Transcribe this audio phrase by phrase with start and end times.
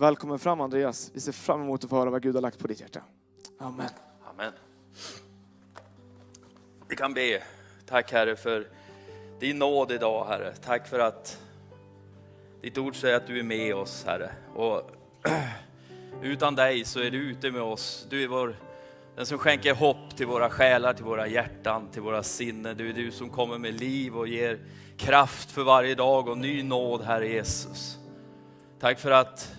[0.00, 1.10] Välkommen fram Andreas.
[1.14, 3.00] Vi ser fram emot att få höra vad Gud har lagt på ditt hjärta.
[3.58, 3.88] Amen.
[4.30, 4.52] Amen.
[6.88, 7.42] Vi kan be.
[7.86, 8.66] Tack Herre för
[9.40, 10.54] din nåd idag Herre.
[10.64, 11.42] Tack för att
[12.60, 14.30] ditt ord säger att du är med oss Herre.
[14.54, 14.90] Och
[16.22, 18.06] utan dig så är du ute med oss.
[18.10, 18.56] Du är vår,
[19.16, 22.76] den som skänker hopp till våra själar, till våra hjärtan, till våra sinnen.
[22.76, 24.58] Du är du som kommer med liv och ger
[24.96, 27.98] kraft för varje dag och ny nåd Herre Jesus.
[28.80, 29.57] Tack för att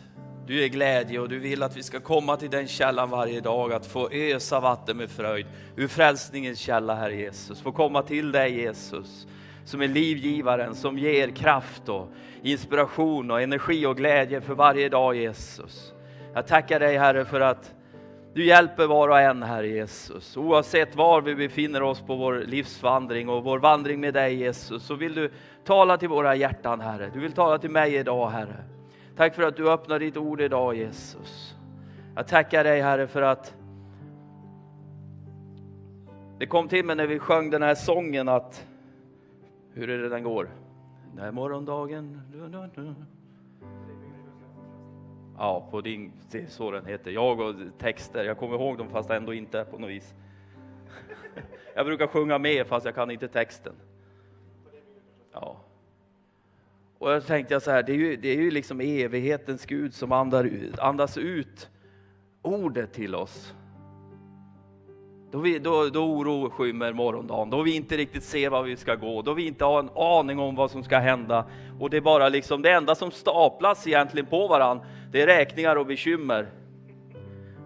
[0.50, 3.74] du är glädje och du vill att vi ska komma till den källan varje dag,
[3.74, 5.46] att få ösa vatten med fröjd
[5.76, 7.62] ur frälsningens källa, Herre Jesus.
[7.62, 9.28] Få komma till dig Jesus,
[9.66, 12.07] som är livgivaren, som ger kraft och
[12.43, 15.93] inspiration och energi och glädje för varje dag Jesus.
[16.34, 17.74] Jag tackar dig Herre för att
[18.34, 20.38] du hjälper var och en Herre Jesus.
[20.38, 24.96] Oavsett var vi befinner oss på vår livsvandring och vår vandring med dig Jesus, så
[24.96, 25.32] vill du
[25.66, 27.12] tala till våra hjärtan Herre.
[27.14, 28.79] Du vill tala till mig idag Herre.
[29.19, 31.55] Tack för att du öppnar ditt ord idag Jesus.
[32.16, 33.55] Jag tackar dig Herre för att
[36.38, 38.67] det kom till mig när vi sjöng den här sången att,
[39.73, 40.50] hur är det den går?
[41.16, 42.22] När morgondagen...
[45.38, 47.11] Ja, på din, det är så den heter.
[47.11, 50.14] Jag och texter, jag kommer ihåg dem fast ändå inte på något vis.
[51.76, 53.73] Jag brukar sjunga med fast jag kan inte texten.
[55.31, 55.58] Ja.
[57.00, 60.11] Och jag tänkte så här, det är ju, det är ju liksom evighetens Gud som
[60.11, 61.69] andar, andas ut
[62.42, 63.53] ordet till oss.
[65.31, 68.95] Då, vi, då, då oro skymmer morgondagen, då vi inte riktigt ser var vi ska
[68.95, 71.45] gå, då vi inte har en aning om vad som ska hända.
[71.80, 74.80] Och det är bara liksom det enda som staplas egentligen på varann,
[75.11, 76.52] det är räkningar och bekymmer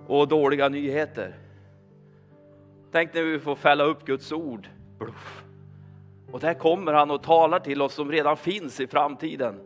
[0.08, 1.36] och dåliga nyheter.
[2.92, 4.68] Tänk när vi får fälla upp Guds ord.
[5.00, 5.43] Bluff.
[6.34, 9.60] Och där kommer han och talar till oss som redan finns i framtiden.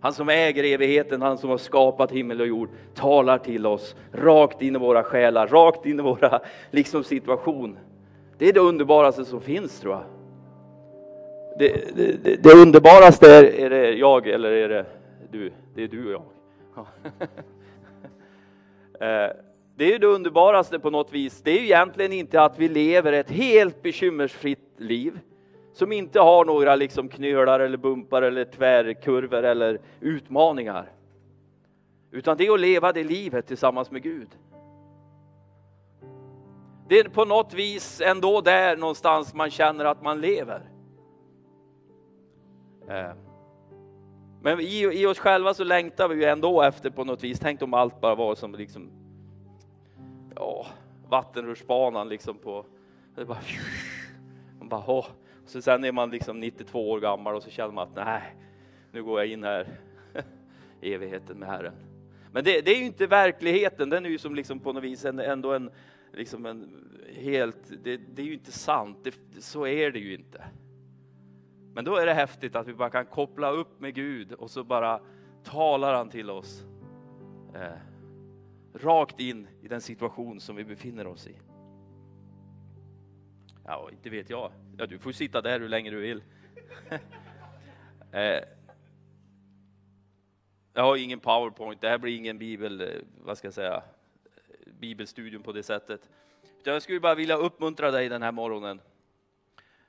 [0.00, 4.62] Han som äger evigheten, han som har skapat himmel och jord, talar till oss rakt
[4.62, 7.78] in i våra själar, rakt in i våra liksom, situation.
[8.38, 10.04] Det är det underbaraste som finns tror jag.
[11.58, 14.86] Det, det, det, det underbaraste är, är det jag eller är det
[15.30, 15.52] du?
[15.74, 16.22] Det är du och
[16.74, 16.86] jag.
[19.00, 19.30] Eh,
[19.76, 21.42] det är det underbaraste på något vis.
[21.42, 25.18] Det är egentligen inte att vi lever ett helt bekymmersfritt liv
[25.76, 30.92] som inte har några liksom knölar eller bumpar eller tvärkurvor eller utmaningar.
[32.10, 34.28] Utan det är att leva det livet tillsammans med Gud.
[36.88, 40.70] Det är på något vis ändå där någonstans man känner att man lever.
[42.88, 43.12] Eh.
[44.42, 47.38] Men i, i oss själva så längtar vi ju ändå efter på något vis.
[47.38, 48.90] Tänk om allt bara var som liksom
[50.36, 50.66] ja,
[51.08, 52.64] vattenrutschbanan liksom på
[53.14, 53.38] det bara,
[54.58, 55.06] man bara, åh,
[55.46, 58.36] så sen är man liksom 92 år gammal och så känner man att nej,
[58.92, 59.68] nu går jag in här
[60.80, 61.74] i evigheten med Herren.
[62.32, 65.04] Men det, det, är ju inte verkligheten, den är ju som liksom på något vis
[65.04, 65.70] en, ändå en,
[66.12, 66.68] liksom en
[67.14, 70.44] helt, det, det är ju inte sant, det, så är det ju inte.
[71.74, 74.64] Men då är det häftigt att vi bara kan koppla upp med Gud och så
[74.64, 75.00] bara
[75.44, 76.64] talar han till oss.
[77.54, 77.78] Eh,
[78.74, 81.36] rakt in i den situation som vi befinner oss i.
[83.68, 84.52] Ja, inte vet jag.
[84.78, 86.22] Ja, du får sitta där hur länge du vill.
[88.12, 88.44] eh,
[90.72, 92.88] jag har ingen powerpoint, det här blir ingen bibel, eh,
[93.24, 93.82] vad ska jag säga,
[94.66, 96.10] bibelstudium på det sättet.
[96.64, 98.80] Jag skulle bara vilja uppmuntra dig den här morgonen.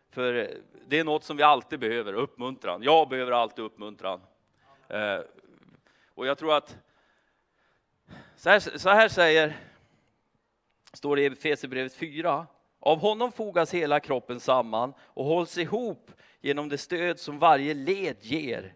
[0.09, 0.47] För eh,
[0.87, 2.83] det är något som vi alltid behöver, uppmuntran.
[2.83, 4.21] Jag behöver alltid uppmuntran.
[4.87, 5.19] Eh,
[6.13, 6.77] och jag tror att
[8.35, 9.57] så här, så här säger,
[10.93, 12.47] står det i Efesierbrevet 4,
[12.87, 16.11] av honom fogas hela kroppen samman och hålls ihop
[16.41, 18.73] genom det stöd som varje led ger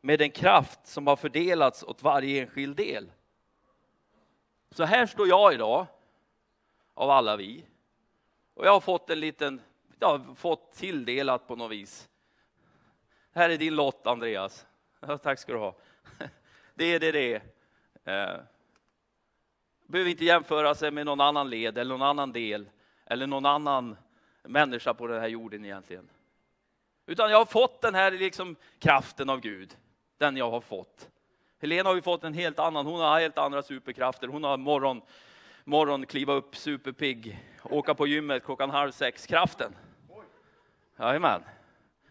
[0.00, 3.12] med den kraft som har fördelats åt varje enskild del.
[4.70, 5.86] Så här står jag idag,
[6.94, 7.64] av alla vi.
[8.54, 9.60] Och jag har fått en liten,
[9.98, 12.08] jag har fått tilldelat på något vis.
[13.32, 14.66] Här är din lott Andreas.
[15.00, 15.74] Ja, tack ska du ha.
[16.74, 17.42] Det är det det är.
[18.04, 18.40] Eh,
[19.86, 22.66] behöver inte jämföra sig med någon annan led eller någon annan del
[23.06, 23.96] eller någon annan
[24.42, 26.08] människa på den här jorden egentligen.
[27.06, 29.76] Utan jag har fått den här liksom kraften av Gud,
[30.18, 31.08] den jag har fått.
[31.60, 34.28] Helena har ju fått en helt annan, hon har helt andra superkrafter.
[34.28, 35.02] Hon har morgon,
[35.64, 39.72] morgon kliva upp superpigg, åka på gymmet klockan halv sex, kraften.
[40.98, 41.42] Jajamän.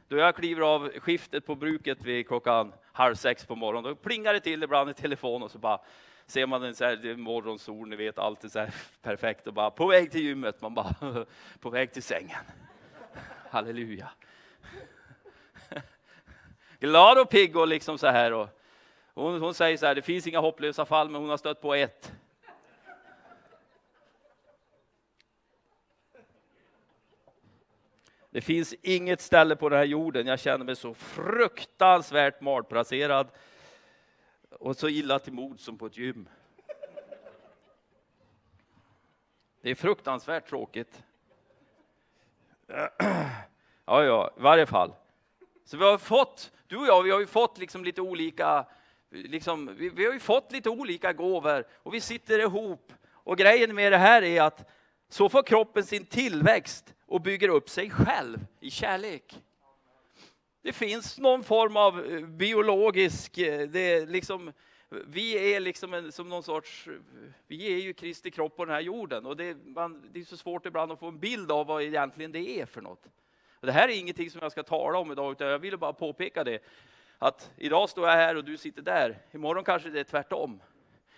[0.07, 4.33] Då jag kliver av skiftet på bruket vid klockan halv sex på morgonen, då plingar
[4.33, 5.79] det till ibland i telefon och så bara
[6.27, 9.71] ser man en så här morgonsol, ni vet, allt är så här perfekt och bara
[9.71, 10.95] på väg till gymmet, man bara
[11.59, 12.39] på väg till sängen.
[13.49, 14.09] Halleluja.
[16.79, 18.49] Glad och pigg och liksom så här och,
[19.15, 21.75] Hon, hon säger så här, det finns inga hopplösa fall, men hon har stött på
[21.75, 22.11] ett.
[28.29, 33.27] Det finns inget ställe på den här jorden jag känner mig så fruktansvärt malplacerad
[34.59, 36.29] och så illa till mod som på ett gym.
[39.61, 41.03] Det är fruktansvärt tråkigt.
[43.87, 44.93] Ja, ja, i varje fall.
[45.65, 48.65] Så vi har fått, du och jag, vi har ju fått liksom lite olika,
[49.09, 52.93] liksom, vi, vi har ju fått lite olika gåvor och vi sitter ihop.
[53.11, 54.69] Och grejen med det här är att
[55.09, 59.41] så får kroppen sin tillväxt och bygger upp sig själv i kärlek.
[60.65, 64.51] Det finns någon form av eh, biologisk, eh, det är liksom,
[64.89, 66.93] vi är liksom en, som någon sorts, eh,
[67.47, 70.37] vi är ju Kristi kropp på den här jorden och det, man, det är så
[70.37, 73.05] svårt ibland att få en bild av vad egentligen det är för något.
[73.59, 75.93] Och det här är ingenting som jag ska tala om idag, utan jag ville bara
[75.93, 76.59] påpeka det.
[77.17, 80.61] Att idag står jag här och du sitter där, imorgon kanske det är tvärtom.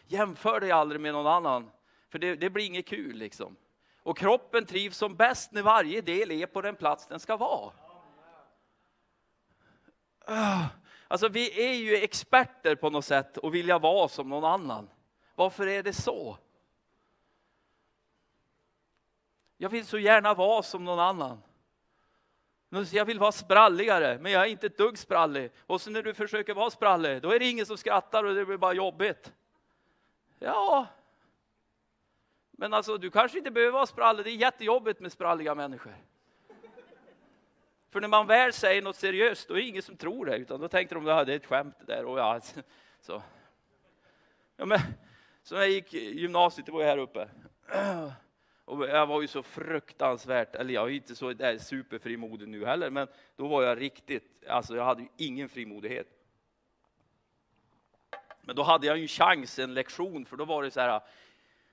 [0.07, 1.71] Jämför dig aldrig med någon annan,
[2.09, 3.55] för det, det blir inget kul liksom.
[4.03, 7.71] Och kroppen trivs som bäst när varje del är på den plats den ska vara.
[10.29, 10.65] Ah,
[11.07, 14.89] alltså vi är ju experter på något sätt och vilja vara som någon annan.
[15.35, 16.37] Varför är det så?
[19.57, 21.41] Jag vill så gärna vara som någon annan.
[22.91, 25.51] Jag vill vara spralligare, men jag är inte ett dugg sprallig.
[25.59, 28.45] Och så när du försöker vara sprallig, då är det ingen som skrattar och det
[28.45, 29.33] blir bara jobbigt.
[30.39, 30.87] Ja,
[32.51, 35.95] men alltså du kanske inte behöver vara sprallig, det är jättejobbigt med spralliga människor.
[37.89, 40.59] För när man väl säger något seriöst, då är det ingen som tror det, utan
[40.59, 42.05] då tänkte de att det är ett skämt där.
[42.05, 42.41] Och ja,
[43.01, 43.21] så.
[44.57, 44.79] Ja, men,
[45.43, 47.27] så när jag gick gymnasiet, det var ju här uppe.
[48.65, 52.89] Och jag var ju så fruktansvärt, eller jag är inte så där superfrimodig nu heller,
[52.89, 56.07] men då var jag riktigt, alltså jag hade ju ingen frimodighet.
[58.41, 61.01] Men då hade jag ju en chans, en lektion, för då var det så här,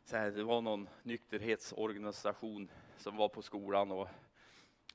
[0.05, 4.09] så här, det var någon nykterhetsorganisation som var på skolan och,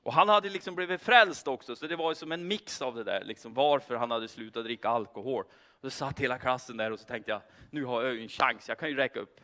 [0.02, 3.04] och han hade liksom blivit frälst också, så det var som en mix av det
[3.04, 5.44] där, liksom varför han hade slutat dricka alkohol.
[5.44, 8.28] Och då satt hela klassen där och så tänkte jag, nu har jag ju en
[8.28, 9.40] chans, jag kan ju räcka upp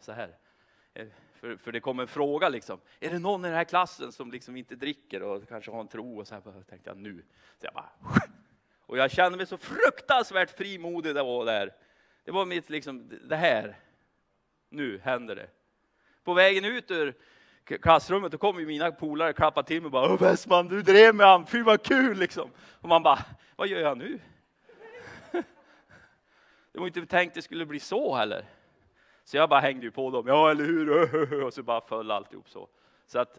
[0.00, 0.36] så här.
[0.94, 4.12] Eh, för, för det kom en fråga liksom, är det någon i den här klassen
[4.12, 6.20] som liksom inte dricker och kanske har en tro?
[6.20, 7.24] Och så här tänkte jag nu.
[7.60, 7.90] Så jag bara,
[8.86, 11.74] och jag kände mig så fruktansvärt frimodig det var där.
[12.24, 13.76] Det var mitt liksom, det här
[14.68, 15.48] nu händer det.
[16.24, 17.14] På vägen ut ur
[17.66, 21.26] klassrummet då kom ju mina polare klappa till mig och bara Westman, du drev med
[21.26, 22.50] han, fy vad kul liksom.
[22.80, 23.18] Och man bara,
[23.56, 24.18] vad gör jag nu?
[26.72, 28.44] Det var inte tänkt det skulle bli så heller.
[29.24, 31.42] Så jag bara hängde ju på dem, ja eller hur?
[31.44, 32.68] Och så bara föll alltihop så.
[33.06, 33.38] Så att,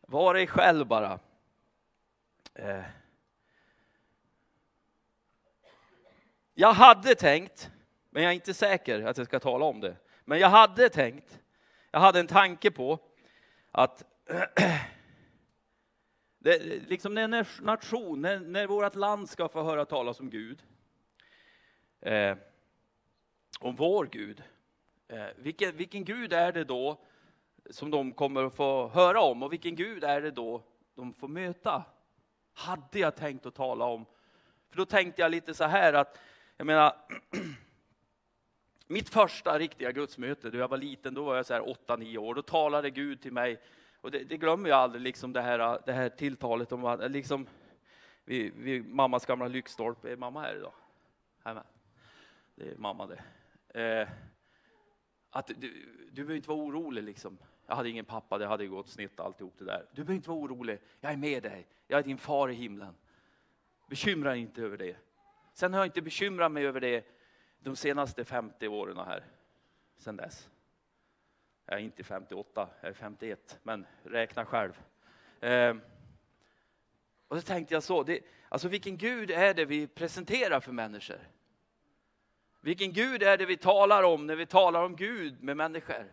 [0.00, 1.18] var dig själv bara.
[2.54, 2.82] Eh.
[6.54, 7.70] Jag hade tänkt,
[8.10, 9.96] men jag är inte säker att jag ska tala om det.
[10.24, 11.40] Men jag hade tänkt,
[11.90, 12.98] jag hade en tanke på
[13.70, 14.04] att
[16.38, 16.58] det,
[16.88, 20.62] liksom när en nation, när, när vårt land ska få höra talas om Gud,
[22.00, 22.36] eh,
[23.60, 24.42] om vår Gud,
[25.08, 27.00] eh, vilken, vilken Gud är det då
[27.70, 30.62] som de kommer att få höra om och vilken Gud är det då
[30.94, 31.84] de får möta?
[32.52, 34.06] Hade jag tänkt att tala om.
[34.70, 36.18] För då tänkte jag lite så här att,
[36.56, 36.96] jag menar,
[38.92, 42.34] Mitt första riktiga gudsmöte, då jag var liten, då var jag så här 8-9 år,
[42.34, 43.60] då talade Gud till mig.
[44.00, 47.46] Och det, det glömmer jag aldrig, liksom det, här, det här tilltalet om att, liksom,
[48.24, 50.72] vid, vid mammas gamla lyktstolpe, är mamma här idag?
[51.42, 51.64] Amen.
[52.54, 53.22] Det är mamma det.
[53.80, 54.08] Eh,
[55.30, 57.38] att du, du behöver inte vara orolig liksom.
[57.66, 59.86] Jag hade ingen pappa, det hade gått snett alltihop det där.
[59.92, 61.66] Du behöver inte vara orolig, jag är med dig.
[61.86, 62.94] Jag är din far i himlen.
[63.88, 64.96] Bekymra dig inte över det.
[65.52, 67.19] Sen har jag inte bekymrat mig över det
[67.60, 69.24] de senaste 50 åren här,
[69.98, 70.48] sedan dess.
[71.66, 74.80] Jag är inte 58, jag är 51, men räkna själv.
[75.40, 75.76] Eh,
[77.28, 81.20] och så tänkte jag så, det, alltså vilken Gud är det vi presenterar för människor?
[82.60, 86.12] Vilken Gud är det vi talar om när vi talar om Gud med människor?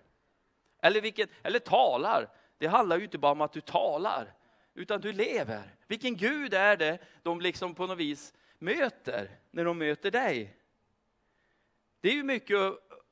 [0.81, 4.33] Eller, vilken, eller talar, det handlar ju inte bara om att du talar,
[4.73, 5.75] utan du lever.
[5.87, 10.57] Vilken Gud är det de liksom på något vis möter när de möter dig?
[12.01, 12.57] Det är ju mycket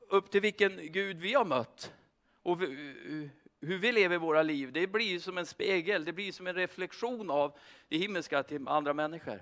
[0.09, 1.93] upp till vilken Gud vi har mött
[2.41, 2.59] och
[3.61, 4.71] hur vi lever våra liv.
[4.73, 8.93] Det blir som en spegel, det blir som en reflektion av det himmelska till andra
[8.93, 9.41] människor.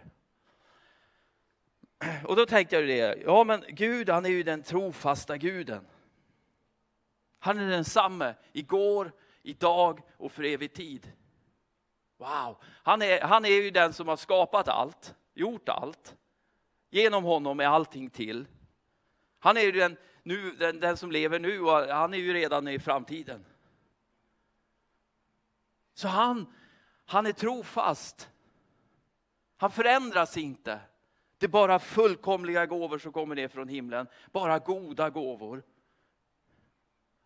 [2.26, 5.88] Och då tänkte jag det, ja men Gud han är ju den trofasta guden.
[7.40, 11.12] Han är densamme igår, idag och för evig tid.
[12.18, 16.16] Wow, han är, han är ju den som har skapat allt, gjort allt
[16.94, 18.46] Genom honom är allting till.
[19.44, 22.68] Han är ju den, nu, den, den som lever nu och han är ju redan
[22.68, 23.46] i framtiden.
[25.94, 26.54] Så han,
[27.06, 28.30] han är trofast.
[29.58, 30.80] Han förändras inte.
[31.38, 34.08] Det är bara fullkomliga gåvor som kommer ner från himlen.
[34.32, 35.64] Bara goda gåvor.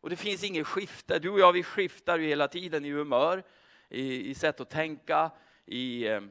[0.02, 1.20] Och det finns inget skifte.
[1.20, 3.44] Du och jag vi skiftar ju hela tiden i humör,
[3.90, 5.32] i, i sätt att tänka,
[5.66, 6.22] i, eh,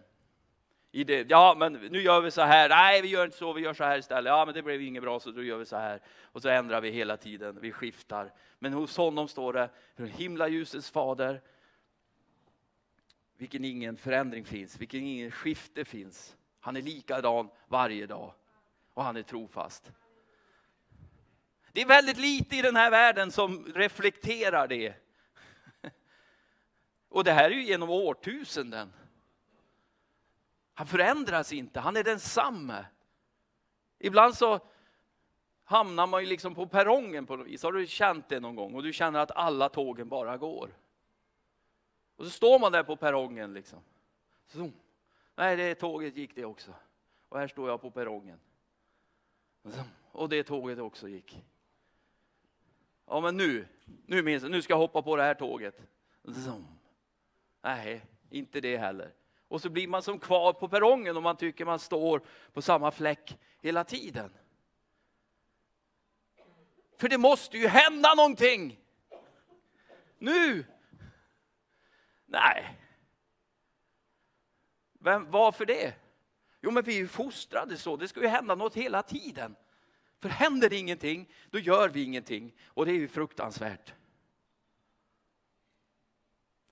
[0.92, 1.30] i det.
[1.30, 2.68] Ja, men nu gör vi så här.
[2.68, 3.52] Nej, vi gör inte så.
[3.52, 4.30] Vi gör så här istället.
[4.30, 6.00] Ja, men det blev inget bra, så då gör vi så här.
[6.22, 7.58] Och så ändrar vi hela tiden.
[7.60, 8.32] Vi skiftar.
[8.58, 11.40] Men hos honom står det, från himlaljusets fader,
[13.36, 16.36] vilken ingen förändring finns, vilken ingen skifte finns.
[16.60, 18.32] Han är likadan varje dag
[18.94, 19.92] och han är trofast.
[21.72, 24.94] Det är väldigt lite i den här världen som reflekterar det.
[27.08, 28.92] Och det här är ju genom årtusenden.
[30.78, 32.86] Han förändras inte, han är densamme.
[33.98, 34.60] Ibland så
[35.64, 37.62] hamnar man ju liksom på perrongen på något vis.
[37.62, 38.74] Har du känt det någon gång?
[38.74, 40.70] Och du känner att alla tågen bara går.
[42.16, 43.78] Och så står man där på perrongen liksom.
[44.46, 44.70] Så,
[45.34, 46.74] nej, det tåget gick det också.
[47.28, 48.38] Och här står jag på perrongen.
[50.12, 51.44] Och det tåget också gick.
[53.06, 53.66] Ja, men nu,
[54.06, 55.82] nu minns jag, nu ska jag hoppa på det här tåget.
[57.62, 59.12] Nej, inte det heller.
[59.48, 62.22] Och så blir man som kvar på perrongen och man tycker man står
[62.52, 64.32] på samma fläck hela tiden.
[66.98, 68.78] För det måste ju hända någonting.
[70.18, 70.64] Nu!
[72.26, 72.78] Nej.
[74.92, 75.94] Vem, varför det?
[76.60, 77.96] Jo, men vi är ju fostrade så.
[77.96, 79.56] Det ska ju hända något hela tiden.
[80.18, 82.54] För händer det ingenting, då gör vi ingenting.
[82.66, 83.94] Och det är ju fruktansvärt.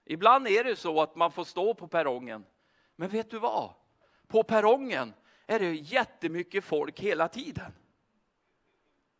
[0.04, 2.44] Ibland är det så att man får stå på perrongen.
[2.96, 3.70] Men vet du vad?
[4.26, 5.14] På perrongen
[5.46, 7.72] är det jättemycket folk hela tiden.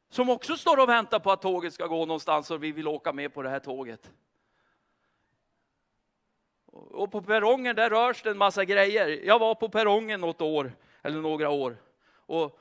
[0.09, 3.13] Som också står och väntar på att tåget ska gå någonstans och vi vill åka
[3.13, 4.11] med på det här tåget.
[6.73, 9.09] Och på perrongen där rörs det en massa grejer.
[9.09, 11.77] Jag var på perrongen något år, eller några år.
[12.07, 12.59] Och,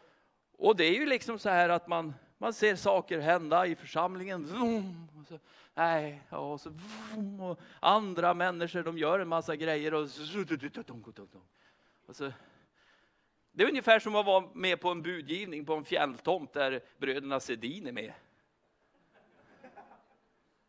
[0.57, 4.49] och det är ju liksom så här att man, man ser saker hända i församlingen.
[5.75, 6.73] Nej, och, så,
[7.39, 9.93] och andra människor de gör en massa grejer.
[9.93, 10.01] Och,
[12.05, 12.31] och så,
[13.51, 17.39] det är ungefär som att vara med på en budgivning på en fjälltomt där bröderna
[17.39, 18.13] Sedin är med.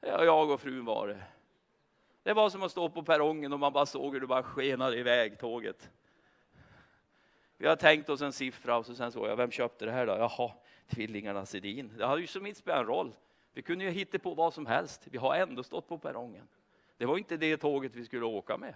[0.01, 1.23] Jag och frun var det.
[2.23, 4.99] Det var som att stå på perrongen och man bara såg hur det bara skenade
[4.99, 5.91] iväg tåget.
[7.57, 10.07] Vi har tänkt oss en siffra och så sen såg jag, vem köpte det här
[10.07, 10.13] då?
[10.13, 10.53] Jaha,
[10.89, 11.93] tvillingarna Sedin.
[11.99, 13.13] Det hade ju som inte spelat en roll.
[13.55, 15.07] Vi kunde ju hitta på vad som helst.
[15.11, 16.49] Vi har ändå stått på perrongen.
[16.97, 18.75] Det var inte det tåget vi skulle åka med.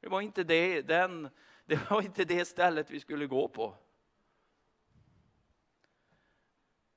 [0.00, 1.28] Det var inte det, den,
[1.64, 3.76] det, var inte det stället vi skulle gå på.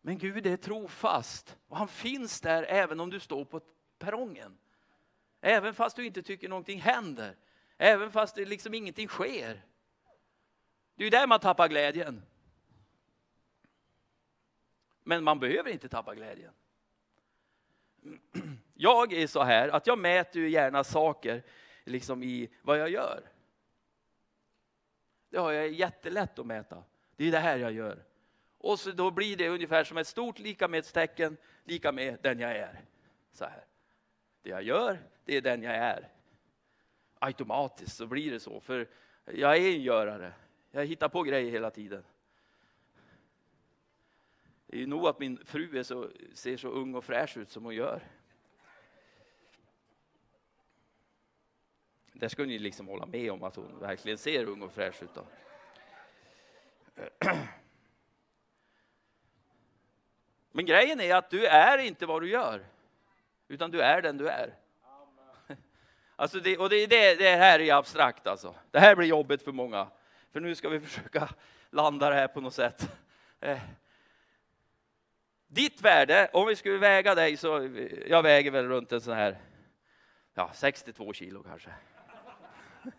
[0.01, 3.62] Men Gud är trofast och han finns där även om du står på
[4.00, 4.57] perrongen.
[5.41, 7.36] Även fast du inte tycker någonting händer.
[7.77, 9.65] Även fast det liksom ingenting sker.
[10.96, 12.25] Det är ju där man tappar glädjen.
[15.03, 16.53] Men man behöver inte tappa glädjen.
[18.73, 21.43] Jag är så här att jag mäter ju gärna saker
[21.83, 23.21] liksom i vad jag gör.
[25.29, 26.83] Det har jag jättelätt att mäta.
[27.15, 28.03] Det är det här jag gör.
[28.57, 32.39] Och så då blir det ungefär som ett stort lika med tecken lika med den
[32.39, 32.81] jag är.
[33.31, 33.65] Så här.
[34.41, 36.09] Det jag gör, det är den jag är.
[37.19, 38.87] Automatiskt så blir det så, för
[39.25, 40.33] jag är en görare.
[40.71, 42.03] Jag hittar på grejer hela tiden.
[44.67, 47.50] Det är ju nog att min fru är så, ser så ung och fräsch ut
[47.50, 48.01] som hon gör.
[52.13, 55.09] Där ska ni liksom hålla med om att hon verkligen ser ung och fräsch ut.
[55.13, 55.25] Då.
[60.51, 62.65] Men grejen är att du är inte vad du gör,
[63.47, 64.53] utan du är den du är.
[66.15, 68.55] Alltså det, och det, det, det här är abstrakt alltså.
[68.71, 69.88] Det här blir jobbigt för många.
[70.31, 71.29] För nu ska vi försöka
[71.69, 72.91] landa det här på något sätt.
[73.39, 73.59] Eh,
[75.47, 77.69] ditt värde, om vi skulle väga dig så,
[78.07, 79.37] jag väger väl runt en sån här,
[80.33, 81.69] ja 62 kilo kanske.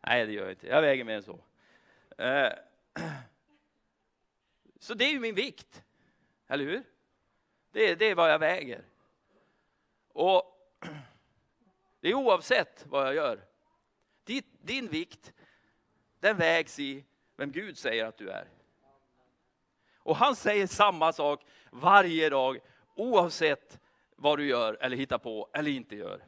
[0.00, 0.66] Nej, det gör jag inte.
[0.66, 1.40] Jag väger mer än så.
[2.18, 2.52] Eh,
[4.80, 5.84] så det är ju min vikt,
[6.46, 6.82] eller hur?
[7.70, 8.84] Det, det är vad jag väger.
[10.08, 10.70] Och
[12.00, 13.44] det är oavsett vad jag gör.
[14.60, 15.32] Din vikt,
[16.20, 17.04] den vägs i
[17.36, 18.55] vem Gud säger att du är.
[20.06, 22.58] Och han säger samma sak varje dag,
[22.94, 23.80] oavsett
[24.16, 26.24] vad du gör eller hittar på eller inte gör.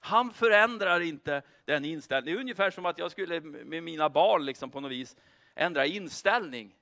[0.00, 2.34] Han förändrar inte den inställningen.
[2.34, 5.16] Det är ungefär som att jag skulle med mina barn liksom på något vis
[5.54, 6.74] ändra inställning.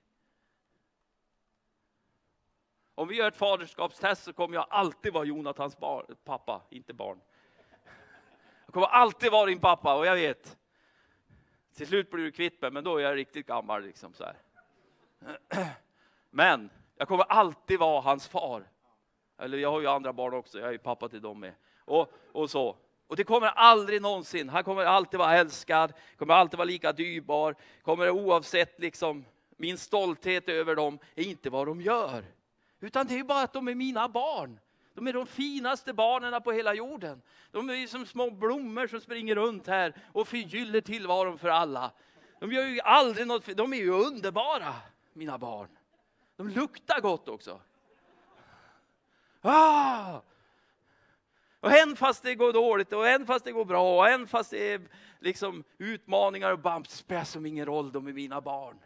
[2.94, 7.20] Om vi gör ett faderskapstest så kommer jag alltid vara Jonathans bar, pappa, inte barn.
[8.64, 10.58] Jag kommer alltid vara din pappa och jag vet.
[11.74, 13.82] Till slut blir du kvitt mig, men då är jag riktigt gammal.
[13.82, 14.36] Liksom så här.
[16.30, 18.68] Men jag kommer alltid vara hans far.
[19.38, 21.52] Eller jag har ju andra barn också, jag är ju pappa till dem med.
[21.78, 22.76] Och, och så.
[23.06, 27.54] Och det kommer aldrig någonsin, han kommer alltid vara älskad, kommer alltid vara lika dyrbar,
[27.82, 29.24] kommer oavsett liksom,
[29.56, 32.24] min stolthet över dem är inte vad de gör.
[32.80, 34.60] Utan det är bara att de är mina barn.
[34.94, 37.22] De är de finaste barnen på hela jorden.
[37.50, 41.90] De är som små blommor som springer runt här och förgyller tillvaron för alla.
[42.40, 44.74] De gör ju aldrig något, de är ju underbara,
[45.12, 45.68] mina barn.
[46.36, 47.60] De luktar gott också.
[49.40, 50.20] Ah!
[51.60, 54.50] Och än fast det går dåligt och än fast det går bra och än fast
[54.50, 54.80] det är
[55.18, 58.78] liksom utmaningar och bumps, spelar som ingen roll, de är mina barn.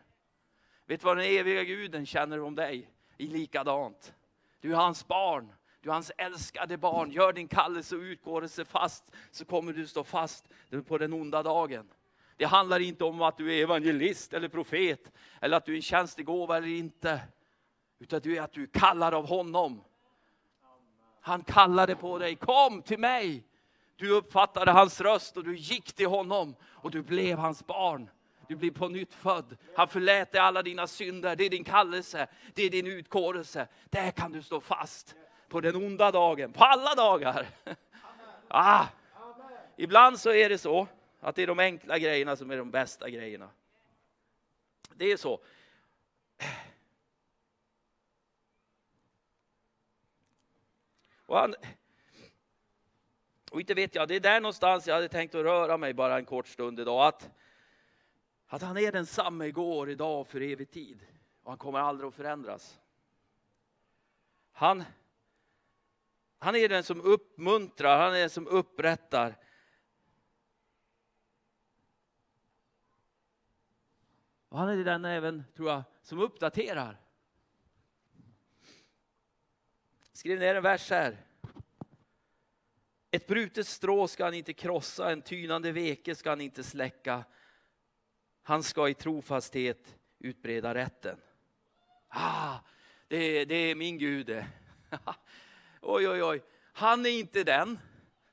[0.86, 2.90] Vet du vad den eviga guden känner om dig?
[3.16, 4.14] I likadant.
[4.60, 5.52] Du är hans barn.
[5.80, 7.10] Du är hans älskade barn.
[7.10, 10.48] Gör din kallelse och utgåelse fast så kommer du stå fast
[10.86, 11.88] på den onda dagen.
[12.36, 15.82] Det handlar inte om att du är evangelist eller profet eller att du är en
[15.82, 17.20] tjänstegåva eller inte.
[17.98, 19.84] Utan du är att du är kallad av honom.
[21.20, 23.44] Han kallade på dig, kom till mig.
[23.96, 28.10] Du uppfattade hans röst och du gick till honom och du blev hans barn.
[28.48, 29.56] Du blev på nytt född.
[29.76, 31.36] Han förlät dig alla dina synder.
[31.36, 33.68] Det är din kallelse, det är din utkårelse.
[33.90, 35.14] Där kan du stå fast
[35.48, 37.46] på den onda dagen, på alla dagar.
[38.48, 38.86] Ah.
[39.76, 40.86] Ibland så är det så
[41.24, 43.50] att det är de enkla grejerna som är de bästa grejerna.
[44.94, 45.40] Det är så.
[51.26, 51.54] Och, han,
[53.50, 56.18] och inte vet jag, det är där någonstans jag hade tänkt att röra mig bara
[56.18, 57.06] en kort stund idag.
[57.06, 57.30] Att,
[58.46, 61.06] att han är densamme igår, idag och för evig tid.
[61.42, 62.80] Och han kommer aldrig att förändras.
[64.52, 64.84] Han,
[66.38, 69.43] han är den som uppmuntrar, han är den som upprättar.
[74.54, 77.00] Och han är den även, tror jag, som uppdaterar.
[80.12, 81.16] Skriv ner en vers här.
[83.10, 87.24] Ett brutet strå ska han inte krossa, en tynande veke ska han inte släcka.
[88.42, 91.16] Han ska i trofasthet utbreda rätten.
[92.08, 92.58] Ah,
[93.08, 94.46] det, det är min Gud det.
[95.80, 96.42] oj, oj, oj.
[96.72, 97.78] Han är inte den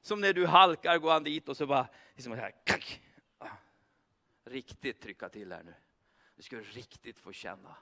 [0.02, 3.02] som när du halkar går han dit och så bara liksom här, kack.
[3.38, 3.48] Ah,
[4.46, 5.74] riktigt trycka till här nu.
[6.42, 7.78] Du ska riktigt få känna.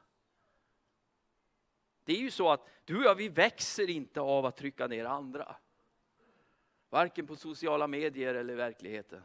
[2.04, 5.06] Det är ju så att du och jag, vi växer inte av att trycka ner
[5.06, 5.56] andra.
[6.90, 9.24] Varken på sociala medier eller i verkligheten.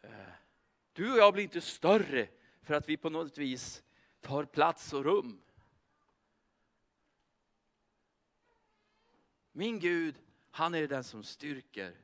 [0.00, 0.10] Eh,
[0.92, 2.28] du och jag blir inte större
[2.62, 3.82] för att vi på något vis
[4.20, 5.42] tar plats och rum.
[9.52, 10.14] Min Gud,
[10.50, 11.96] han är den som styrker.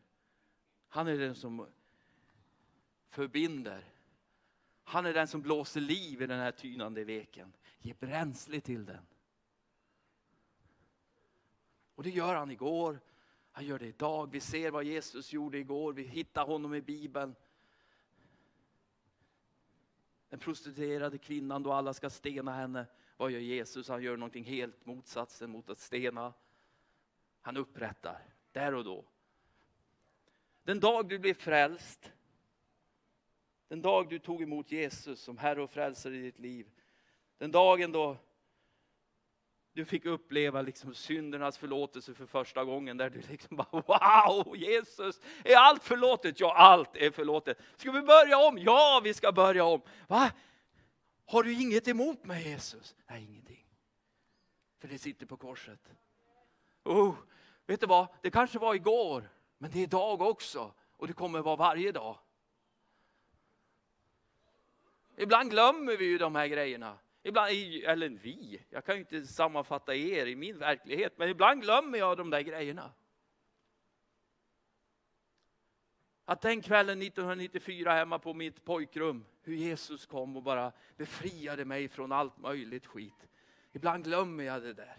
[0.88, 1.66] Han är den som
[3.08, 3.90] förbinder.
[4.90, 7.52] Han är den som blåser liv i den här tynande veken.
[7.78, 9.06] ger bränsle till den.
[11.94, 13.00] Och det gör han igår,
[13.52, 14.30] han gör det idag.
[14.32, 17.34] Vi ser vad Jesus gjorde igår, vi hittar honom i Bibeln.
[20.28, 22.86] Den prostituerade kvinnan då alla ska stena henne.
[23.16, 23.88] Vad gör Jesus?
[23.88, 26.32] Han gör någonting helt motsatsen mot att stena.
[27.40, 28.22] Han upprättar,
[28.52, 29.04] där och då.
[30.62, 32.12] Den dag du blir frälst,
[33.70, 36.66] den dag du tog emot Jesus som Herre och Frälsare i ditt liv,
[37.38, 38.16] den dagen då
[39.72, 45.20] du fick uppleva liksom syndernas förlåtelse för första gången, där du liksom bara wow, Jesus,
[45.44, 46.40] är allt förlåtet?
[46.40, 47.58] Ja, allt är förlåtet.
[47.76, 48.58] Ska vi börja om?
[48.58, 49.80] Ja, vi ska börja om.
[50.08, 50.32] Va?
[51.26, 52.96] Har du inget emot mig Jesus?
[53.06, 53.66] Nej, ingenting.
[54.78, 55.92] För det sitter på korset.
[56.84, 57.14] Oh,
[57.66, 58.06] vet du vad?
[58.22, 60.72] Det kanske var igår, men det är idag också.
[60.96, 62.18] Och det kommer vara varje dag.
[65.16, 66.98] Ibland glömmer vi ju de här grejerna.
[67.22, 67.50] Ibland,
[67.84, 72.16] eller vi, jag kan ju inte sammanfatta er i min verklighet, men ibland glömmer jag
[72.16, 72.92] de där grejerna.
[76.24, 81.88] Att den kvällen 1994 hemma på mitt pojkrum, hur Jesus kom och bara befriade mig
[81.88, 83.28] från allt möjligt skit.
[83.72, 84.96] Ibland glömmer jag det där.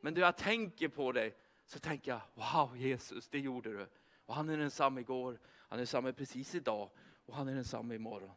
[0.00, 1.32] Men när jag tänker på det
[1.66, 3.86] så tänker jag, wow Jesus, det gjorde du.
[4.26, 6.90] Och han är densamme igår, han är densamme precis idag
[7.26, 8.34] och han är densamme imorgon.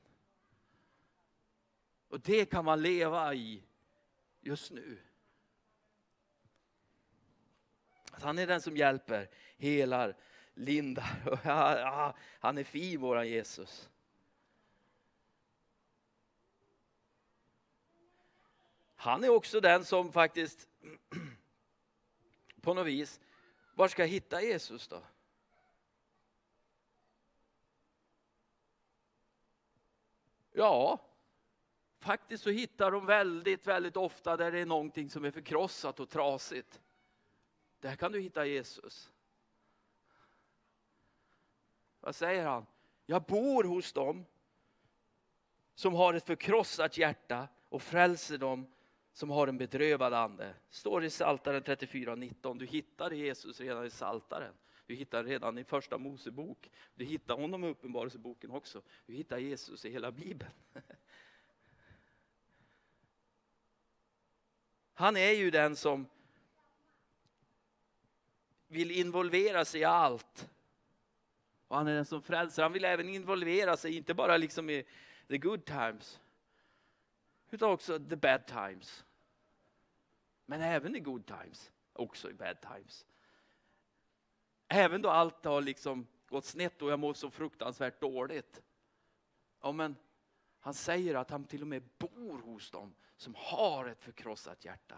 [2.07, 3.63] Och det kan man leva i
[4.41, 4.97] just nu.
[8.11, 10.17] Att han är den som hjälper, helar,
[10.53, 11.21] lindar.
[11.43, 13.89] Ja, ja, han är fin våran Jesus.
[18.95, 20.67] Han är också den som faktiskt
[22.61, 23.19] på något vis,
[23.73, 25.03] var ska jag hitta Jesus då?
[30.51, 30.99] Ja,
[32.05, 36.09] faktiskt så hittar de väldigt, väldigt ofta där det är någonting som är förkrossat och
[36.09, 36.81] trasigt.
[37.79, 39.11] Där kan du hitta Jesus.
[41.99, 42.65] Vad säger han?
[43.05, 44.25] Jag bor hos dem
[45.75, 48.67] som har ett förkrossat hjärta och frälser dem
[49.13, 50.53] som har en bedrövad ande.
[50.69, 52.59] Står i Psaltaren 34.19.
[52.59, 54.53] Du hittar Jesus redan i Psaltaren.
[54.85, 56.69] Du hittar redan i första Mosebok.
[56.95, 58.81] Du hittar honom i Uppenbarelseboken också.
[59.05, 60.51] Du hittar Jesus i hela Bibeln.
[64.97, 66.07] Han är ju den som
[68.67, 70.49] vill involvera sig i allt.
[71.67, 72.63] Och han är den som frälser.
[72.63, 74.85] Han vill även involvera sig, inte bara liksom i
[75.27, 76.19] the good times,
[77.49, 79.05] utan också the bad times.
[80.45, 83.05] Men även i good times, också i bad times.
[84.67, 88.61] Även då allt har liksom gått snett och jag mår så fruktansvärt dåligt.
[89.61, 89.95] Ja, men
[90.65, 94.95] han säger att han till och med bor hos dem som har ett förkrossat hjärta.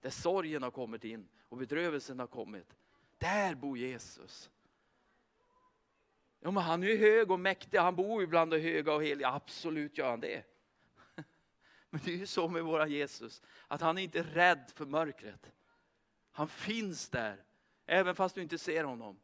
[0.00, 2.76] Där sorgen har kommit in och bedrövelsen har kommit.
[3.18, 4.50] Där bor Jesus.
[6.40, 9.04] Ja, men han är ju hög och mäktig, han bor ju bland de höga och
[9.04, 9.28] heliga.
[9.28, 10.44] Absolut gör han det.
[11.90, 15.52] Men det är ju så med våran Jesus, att han är inte rädd för mörkret.
[16.32, 17.44] Han finns där,
[17.86, 19.20] även fast du inte ser honom.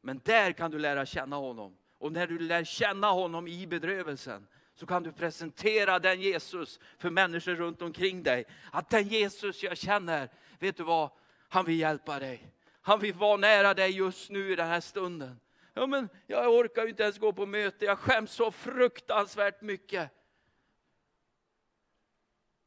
[0.00, 1.78] Men där kan du lära känna honom.
[1.98, 4.46] Och när du lär känna honom i bedrövelsen,
[4.78, 8.44] så kan du presentera den Jesus för människor runt omkring dig.
[8.72, 11.10] Att den Jesus jag känner, vet du vad?
[11.48, 12.52] Han vill hjälpa dig.
[12.80, 15.40] Han vill vara nära dig just nu i den här stunden.
[15.74, 20.10] Ja, men jag orkar ju inte ens gå på möte, jag skäms så fruktansvärt mycket.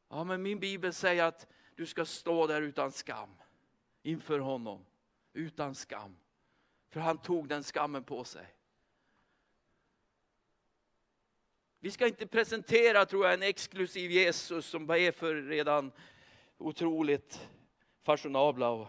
[0.08, 1.46] Ja, men min bibel säger att
[1.76, 3.30] du ska stå där utan skam
[4.02, 4.86] inför honom.
[5.32, 6.16] Utan skam.
[6.88, 8.46] För han tog den skammen på sig.
[11.84, 15.92] Vi ska inte presentera, tror jag, en exklusiv Jesus som bara är för redan
[16.58, 17.48] otroligt
[18.02, 18.88] fashionabla och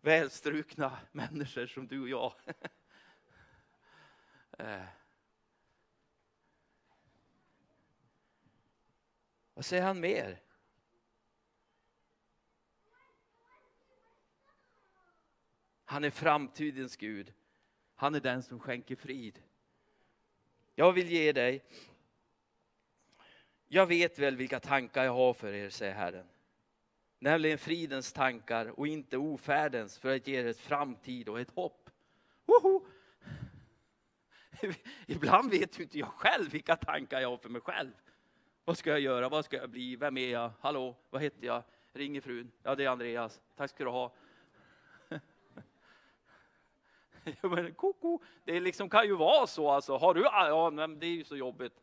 [0.00, 2.32] välstrukna människor som du och jag.
[4.58, 4.84] Eh.
[9.54, 10.42] Vad säger han mer?
[15.84, 17.32] Han är framtidens Gud.
[17.94, 19.42] Han är den som skänker frid.
[20.74, 21.64] Jag vill ge dig.
[23.68, 26.26] Jag vet väl vilka tankar jag har för er, säger Herren.
[27.18, 31.90] Nämligen fridens tankar och inte ofärdens för att ge er ett framtid och ett hopp.
[32.46, 32.86] Woho!
[35.06, 37.90] Ibland vet ju inte jag själv vilka tankar jag har för mig själv.
[38.64, 39.28] Vad ska jag göra?
[39.28, 39.96] Vad ska jag bli?
[39.96, 40.50] Vem är jag?
[40.60, 41.62] Hallå, vad heter jag?
[41.92, 42.50] Ringer frun.
[42.62, 43.40] Ja, det är Andreas.
[43.56, 44.12] Tack ska du ha.
[47.40, 49.96] men koko, det liksom kan ju vara så alltså.
[49.96, 51.82] Har du, ja, men det är ju så jobbigt.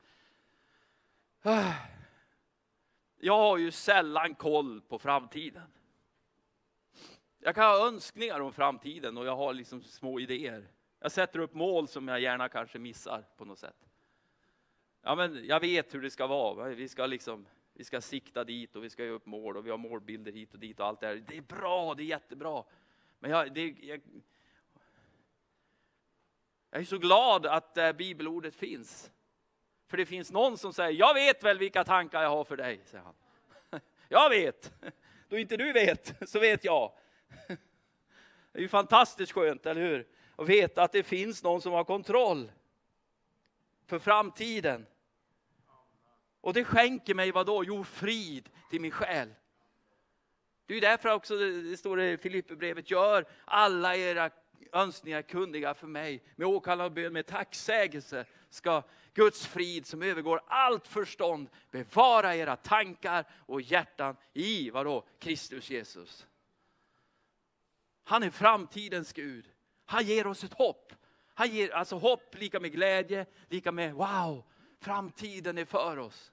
[3.20, 5.72] Jag har ju sällan koll på framtiden.
[7.40, 10.68] Jag kan ha önskningar om framtiden och jag har liksom små idéer.
[11.00, 13.90] Jag sätter upp mål som jag gärna kanske missar på något sätt.
[15.02, 16.70] Ja, men jag vet hur det ska vara.
[16.70, 19.70] Vi ska liksom, vi ska sikta dit och vi ska göra upp mål och vi
[19.70, 21.16] har målbilder hit och dit och allt det här.
[21.28, 22.64] Det är bra, det är jättebra.
[23.20, 24.02] Men jag, det, jag,
[26.70, 29.12] jag är så glad att eh, bibelordet finns.
[29.94, 32.82] För det finns någon som säger, jag vet väl vilka tankar jag har för dig,
[32.86, 33.14] säger han.
[34.10, 34.74] Jag vet.
[35.30, 36.92] Då inte du vet, så vet jag.
[38.52, 40.08] Det är ju fantastiskt skönt, eller hur?
[40.36, 42.52] Att veta att det finns någon som har kontroll
[43.86, 44.86] för framtiden.
[46.42, 47.64] Och det skänker mig vad då?
[47.64, 49.34] Jo, frid till min själ.
[50.66, 54.30] Det är därför också det står i Filipperbrevet, gör alla era
[54.72, 56.24] önskningar kunniga för mig.
[56.36, 62.56] Med åkallan och bön, med tacksägelse ska Guds frid som övergår allt förstånd bevara era
[62.56, 65.06] tankar och hjärtan i vadå?
[65.20, 66.28] Kristus Jesus.
[68.04, 69.46] Han är framtidens Gud.
[69.86, 70.94] Han ger oss ett hopp.
[71.34, 74.44] Han ger alltså hopp lika med glädje, lika med wow,
[74.80, 76.32] framtiden är för oss.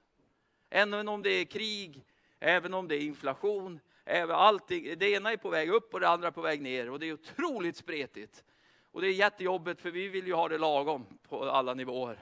[0.69, 2.05] Även om det är krig,
[2.39, 6.09] även om det är inflation, Eh, allting, det ena är på väg upp och det
[6.09, 8.43] andra på väg ner och det är otroligt spretigt.
[8.91, 12.19] Och det är jättejobbigt för vi vill ju ha det lagom på alla nivåer.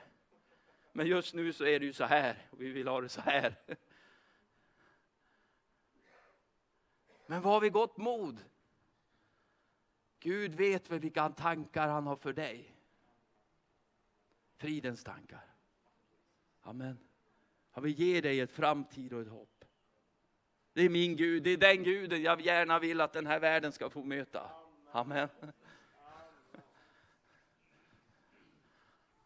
[0.91, 3.21] Men just nu så är det ju så här och vi vill ha det så
[3.21, 3.55] här.
[7.25, 8.39] Men vad har vi gott mod?
[10.19, 12.75] Gud vet väl vilka tankar han har för dig.
[14.57, 15.55] Fridens tankar.
[16.61, 16.97] Amen.
[17.71, 19.58] Han vill ge dig ett framtid och ett hopp.
[20.79, 23.71] Det är min Gud, det är den guden jag gärna vill att den här världen
[23.71, 24.51] ska få möta.
[24.91, 25.29] Amen.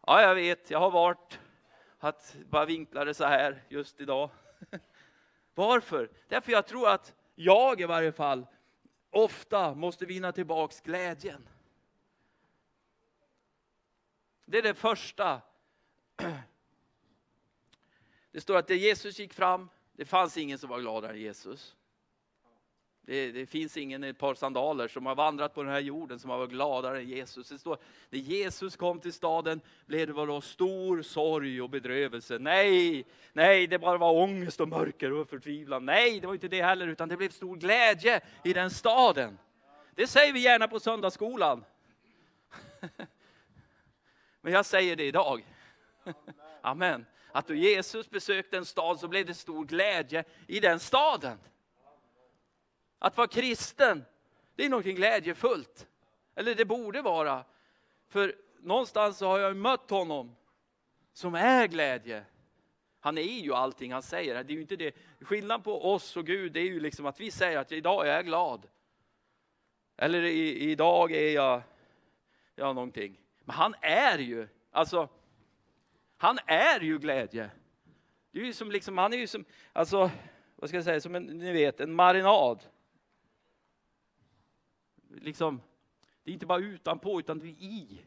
[0.06, 1.40] Ja, jag vet, jag har varit
[1.98, 4.30] att bara vinkla det så här just idag.
[5.54, 6.10] Varför?
[6.28, 8.46] Därför jag tror att jag i varje fall
[9.10, 11.48] ofta måste vinna tillbaks glädjen.
[14.44, 15.40] Det är det första.
[18.30, 21.76] Det står att Jesus gick fram, det fanns ingen som var gladare än Jesus.
[23.06, 26.18] Det, det, finns ingen i ett par sandaler som har vandrat på den här jorden
[26.18, 27.48] som har varit gladare än Jesus.
[27.48, 27.78] Det står,
[28.10, 32.38] när Jesus kom till staden blev det bara stor sorg och bedrövelse.
[32.38, 35.86] Nej, nej, det bara var ångest och mörker och förtvivlan.
[35.86, 39.38] Nej, det var inte det heller, utan det blev stor glädje i den staden.
[39.94, 41.64] Det säger vi gärna på söndagsskolan.
[44.40, 45.46] Men jag säger det idag.
[46.62, 47.06] Amen.
[47.34, 51.38] Att då Jesus besökte en stad så blev det stor glädje i den staden.
[52.98, 54.04] Att vara kristen,
[54.54, 55.86] det är någonting glädjefullt.
[56.34, 57.44] Eller det borde vara.
[58.08, 60.36] För någonstans har jag mött honom
[61.12, 62.24] som är glädje.
[63.00, 64.44] Han är ju allting han säger.
[64.44, 64.94] Det är ju inte det.
[65.20, 68.12] Skillnaden på oss och Gud det är ju liksom att vi säger att idag är
[68.12, 68.66] jag glad.
[69.96, 71.62] Eller idag är jag,
[72.54, 73.20] ja någonting.
[73.44, 75.08] Men han är ju, alltså,
[76.24, 77.50] han är ju glädje.
[78.30, 80.10] Det är ju som liksom, han är ju som, alltså,
[80.56, 82.62] vad ska jag säga, som en, ni vet, en marinad
[85.20, 85.60] liksom,
[86.22, 88.04] det är inte bara utanpå utan det är i.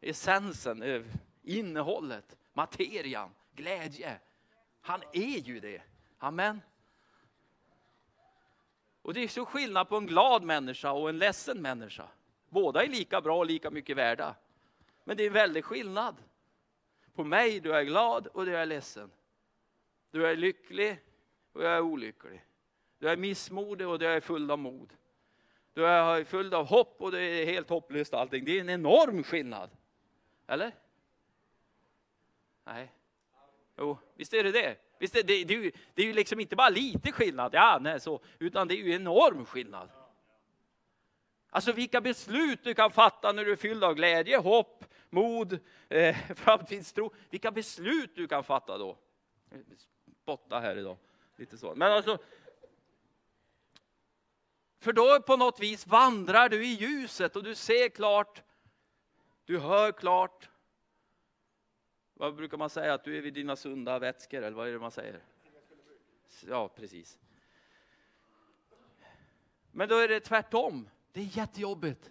[0.00, 1.04] Essensen,
[1.42, 4.18] innehållet, materian, glädje.
[4.80, 5.82] Han är ju det.
[6.18, 6.60] Amen.
[9.02, 12.08] Och det är så skillnad på en glad människa och en ledsen människa.
[12.48, 14.34] Båda är lika bra och lika mycket värda.
[15.04, 16.16] Men det är en väldig skillnad.
[17.16, 19.10] På mig, du är glad och du är ledsen.
[20.10, 20.98] Du är lycklig
[21.52, 22.44] och jag är olycklig.
[22.98, 24.92] Du är missmodig och du är full av mod.
[25.74, 28.44] Du är full av hopp och det är helt hopplöst allting.
[28.44, 29.70] Det är en enorm skillnad.
[30.46, 30.72] Eller?
[32.64, 32.92] Nej.
[33.78, 34.76] Jo, visst är det det.
[34.98, 37.78] Visst är det, det, är ju, det är ju liksom inte bara lite skillnad, ja,
[37.80, 39.88] nej, så, utan det är ju enorm skillnad.
[41.50, 46.16] Alltså vilka beslut du kan fatta när du är fylld av glädje, hopp, mod, eh,
[46.36, 47.14] framtidstro.
[47.30, 48.98] Vilka beslut du kan fatta då.
[50.22, 50.96] Spotta här idag,
[51.36, 51.74] lite så.
[51.74, 52.18] Men alltså,
[54.80, 58.42] för då på något vis vandrar du i ljuset och du ser klart,
[59.44, 60.48] du hör klart.
[62.14, 62.94] Vad brukar man säga?
[62.94, 65.20] Att du är vid dina sunda vätskor, eller vad är det man säger?
[66.48, 67.18] Ja, precis.
[69.72, 70.88] Men då är det tvärtom.
[71.16, 72.10] Det är jättejobbigt.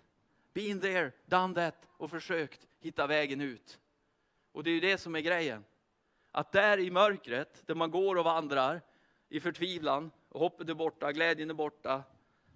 [0.53, 3.79] Been there, done that och försökt hitta vägen ut.
[4.51, 5.63] Och det är ju det som är grejen.
[6.31, 8.81] Att där i mörkret, där man går och vandrar
[9.29, 12.03] i förtvivlan, och hoppet är borta, glädjen är borta,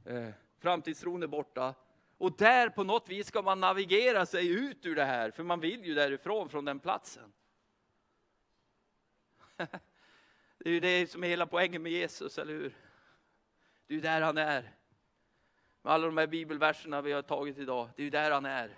[0.05, 1.75] Eh, framtidstron är borta.
[2.17, 5.59] Och där på något vis ska man navigera sig ut ur det här, för man
[5.59, 7.33] vill ju därifrån, från den platsen.
[10.57, 12.75] Det är ju det som är hela poängen med Jesus, eller hur?
[13.88, 14.78] Det är ju där han är.
[15.89, 18.78] Alla de här bibelverserna vi har tagit idag, det är ju där han är.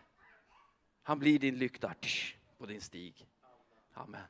[1.04, 1.94] Han blir din lykta
[2.58, 3.28] på din stig.
[3.94, 4.22] Amen.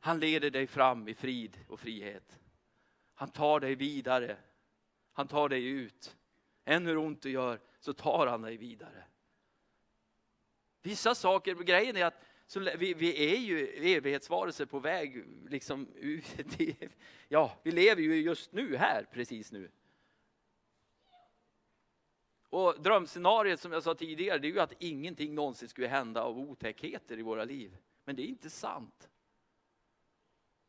[0.00, 2.38] Han leder dig fram i frid och frihet.
[3.14, 4.36] Han tar dig vidare
[5.18, 6.16] han tar dig ut.
[6.64, 9.04] Än hur ont du gör så tar han dig vidare.
[10.82, 15.88] Vissa saker, grejen är att så vi, vi, är ju evighetsvarelser på väg, liksom,
[17.28, 19.70] ja, vi lever ju just nu här, precis nu.
[22.50, 26.38] Och drömscenariet som jag sa tidigare, det är ju att ingenting någonsin skulle hända av
[26.38, 27.76] otäckheter i våra liv.
[28.04, 29.08] Men det är inte sant.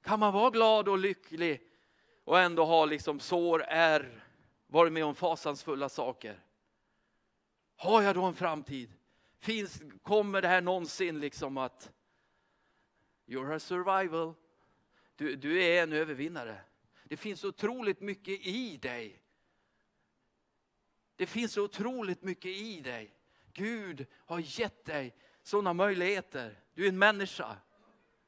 [0.01, 1.61] Kan man vara glad och lycklig
[2.23, 4.23] och ändå ha liksom sår, ärr,
[4.67, 6.43] varit med om fasansfulla saker.
[7.75, 8.93] Har jag då en framtid?
[9.39, 11.91] Finns, kommer det här någonsin liksom att
[13.25, 14.33] You're a survival.
[15.15, 16.61] Du, du är en övervinnare.
[17.03, 19.21] Det finns otroligt mycket i dig.
[21.19, 23.13] Det finns så otroligt mycket i dig.
[23.53, 26.59] Gud har gett dig sådana möjligheter.
[26.73, 27.55] Du är en människa.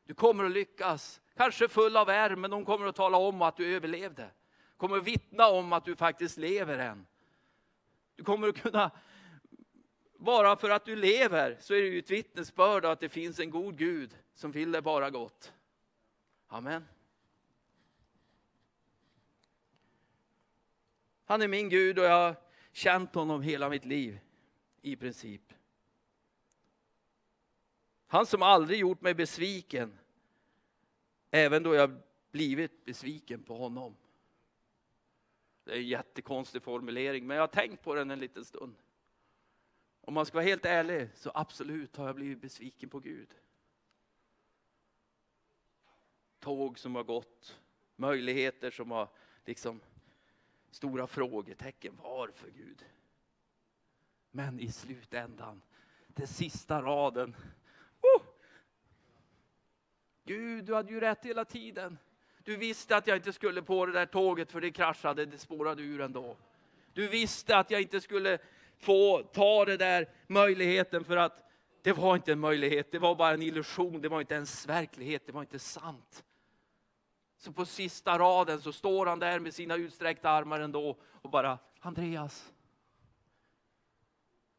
[0.06, 1.22] Du kommer att lyckas.
[1.38, 4.30] Kanske full av ärr, men de kommer att tala om att du överlevde
[4.82, 7.06] kommer att vittna om att du faktiskt lever än.
[8.16, 8.92] Du kommer att kunna,
[10.18, 13.50] bara för att du lever så är det ju ett vittnesbörd att det finns en
[13.50, 15.54] god Gud som vill dig bara gott.
[16.48, 16.88] Amen.
[21.26, 22.36] Han är min Gud och jag
[22.72, 24.20] känt honom hela mitt liv.
[24.82, 25.54] i princip.
[28.08, 30.00] Han som aldrig gjort mig besviken,
[31.32, 33.96] även då jag blivit besviken på honom.
[35.64, 38.76] Det är en jättekonstig formulering, men jag har tänkt på den en liten stund.
[40.02, 43.36] Om man ska vara helt ärlig så absolut har jag blivit besviken på Gud.
[46.40, 47.60] Tåg som har gått,
[47.96, 49.10] möjligheter som har
[49.46, 49.82] liksom
[50.72, 51.94] stora frågetecken.
[52.04, 52.86] Varför Gud?
[54.32, 55.62] Men i slutändan,
[56.08, 57.36] den sista raden.
[58.02, 58.24] Oh!
[60.24, 61.98] Gud, du hade ju rätt hela tiden.
[62.44, 65.84] Du visste att jag inte skulle på det där tåget för det kraschade, det spårade
[65.84, 66.38] ur ändå.
[66.94, 68.40] Du visste att jag inte skulle
[68.78, 73.34] få ta den där möjligheten för att det var inte en möjlighet, det var bara
[73.34, 76.24] en illusion, det var inte ens verklighet, det var inte sant.
[77.42, 81.60] Så på sista raden så står han där med sina utsträckta armar ändå och bara,
[81.80, 82.54] Andreas,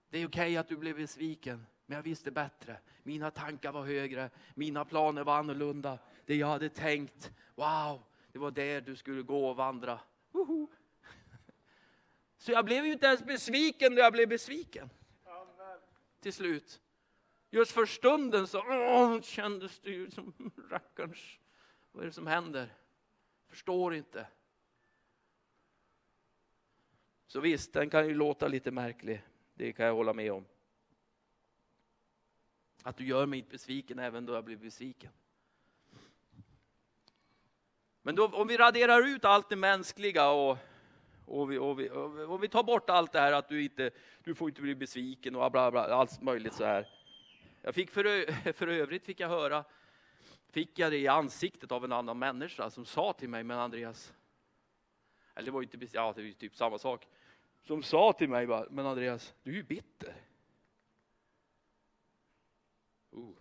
[0.08, 2.78] det är okej okay att du blev besviken, men jag visste bättre.
[3.02, 5.98] Mina tankar var högre, mina planer var annorlunda.
[6.26, 10.00] Det jag hade tänkt, wow, det var där du skulle gå och vandra.
[10.30, 10.70] Woho!
[12.38, 14.90] Så jag blev ju inte ens besviken när jag blev besviken.
[15.24, 15.78] Amen.
[16.20, 16.80] Till slut.
[17.50, 21.38] Just för stunden så åh, kändes det ju som rackarns.
[21.92, 22.74] Vad är det som händer?
[23.46, 24.26] Förstår inte.
[27.26, 29.22] Så visst, den kan ju låta lite märklig.
[29.54, 30.44] Det kan jag hålla med om.
[32.82, 35.10] Att du gör mig inte besviken även då jag blir besviken.
[38.02, 40.58] Men då, om vi raderar ut allt det mänskliga och,
[41.24, 41.90] och, vi, och, vi,
[42.28, 43.90] och vi tar bort allt det här att du inte
[44.24, 46.88] du får inte bli besviken och bla bla, allt möjligt så här.
[47.62, 49.64] Jag fick för, för övrigt fick jag höra,
[50.52, 54.14] fick jag det i ansiktet av en annan människa som sa till mig, men Andreas,
[55.34, 57.08] eller det var ju inte, ja det var typ samma sak,
[57.62, 60.14] som sa till mig bara, men Andreas, du är ju bitter.
[63.10, 63.34] Oh.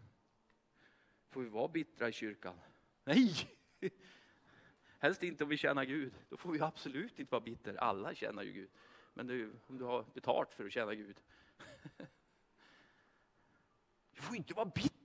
[1.30, 2.60] Får vi vara bittra i kyrkan?
[3.04, 3.50] Nej!
[5.00, 6.14] Helst inte om vi tjänar Gud.
[6.30, 7.76] Då får vi absolut inte vara bitter.
[7.76, 8.70] Alla tjänar ju Gud.
[9.14, 11.22] Men du, om du har betalt för att tjäna Gud.
[14.14, 15.01] Du får inte vara bitter.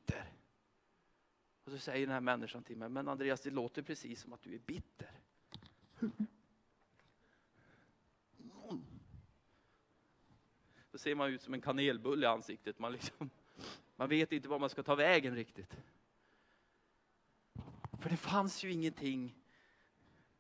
[1.67, 4.43] Och så säger den här människan till mig, men Andreas det låter precis som att
[4.43, 5.11] du är bitter.
[10.91, 12.79] Då ser man ut som en kanelbulle i ansiktet.
[12.79, 13.31] Man, liksom,
[13.97, 15.77] man vet inte var man ska ta vägen riktigt.
[18.01, 19.35] För det fanns ju ingenting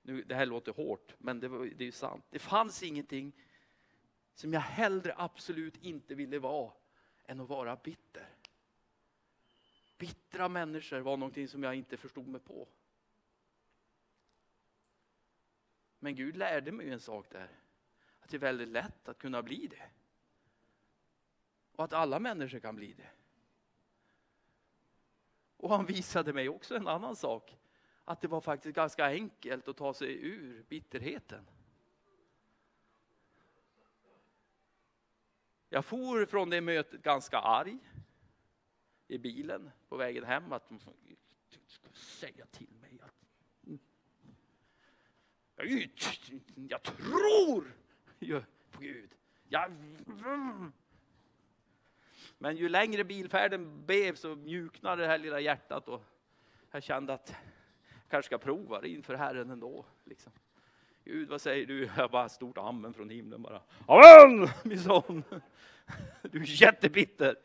[0.03, 2.25] nu, det här låter hårt, men det, var, det är ju sant.
[2.31, 3.33] Det fanns ingenting
[4.35, 6.73] som jag hellre absolut inte ville vara
[7.25, 8.36] än att vara bitter.
[9.99, 12.69] Bittra människor var någonting som jag inte förstod mig på.
[15.99, 17.49] Men Gud lärde mig en sak där.
[18.21, 19.91] Att det är väldigt lätt att kunna bli det.
[21.73, 23.11] Och att alla människor kan bli det.
[25.57, 27.57] Och han visade mig också en annan sak
[28.05, 31.47] att det var faktiskt ganska enkelt att ta sig ur bitterheten.
[35.69, 37.79] Jag for från det mötet ganska arg
[39.09, 40.81] i bilen på vägen hem att de
[41.67, 43.27] ska säga till mig att
[46.69, 47.73] jag tror
[48.71, 49.15] på Gud.
[49.49, 49.73] Jag...
[52.39, 56.03] Men ju längre bilfärden blev så mjuknade det här lilla hjärtat och
[56.71, 59.87] jag kände att jag kanske ska prova det inför Herren ändå.
[60.05, 60.33] Liksom.
[61.05, 61.91] Gud, vad säger du?
[61.97, 63.63] Jag bara stort amen från himlen bara.
[63.87, 65.25] Amen, min son.
[66.23, 67.37] Du är jättebitter.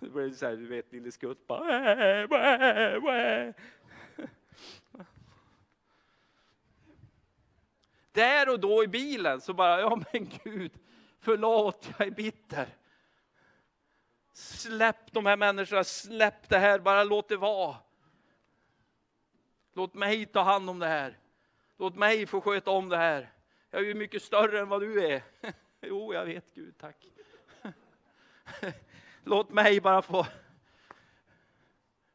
[0.02, 2.26] Det blev så här, du vet, lille skutt bara.
[8.12, 10.72] Där och då i bilen så bara, ja men Gud,
[11.20, 12.68] förlåt, jag är bitter.
[14.32, 17.76] Släpp de här människorna, släpp det här, bara låt det vara.
[19.72, 21.18] Låt mig ta hand om det här.
[21.76, 23.32] Låt mig få sköta om det här.
[23.70, 25.22] Jag är ju mycket större än vad du är.
[25.82, 27.06] Jo, jag vet Gud, tack.
[29.24, 30.26] Låt mig bara få...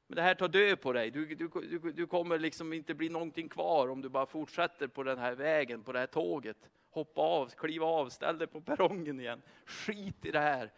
[0.08, 1.12] Men det här tar död på dig.
[1.12, 5.04] Du, du, du, du kommer liksom inte bli någonting kvar om du bara fortsätter på
[5.04, 6.70] den här vägen, på det här tåget.
[6.90, 9.42] Hoppa av, kliva av, ställ dig på perrongen igen.
[9.66, 10.72] Skit i det här.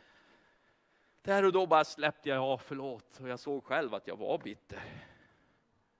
[1.21, 4.37] Där och då bara släppte jag, ja förlåt, och jag såg själv att jag var
[4.37, 4.83] bitter.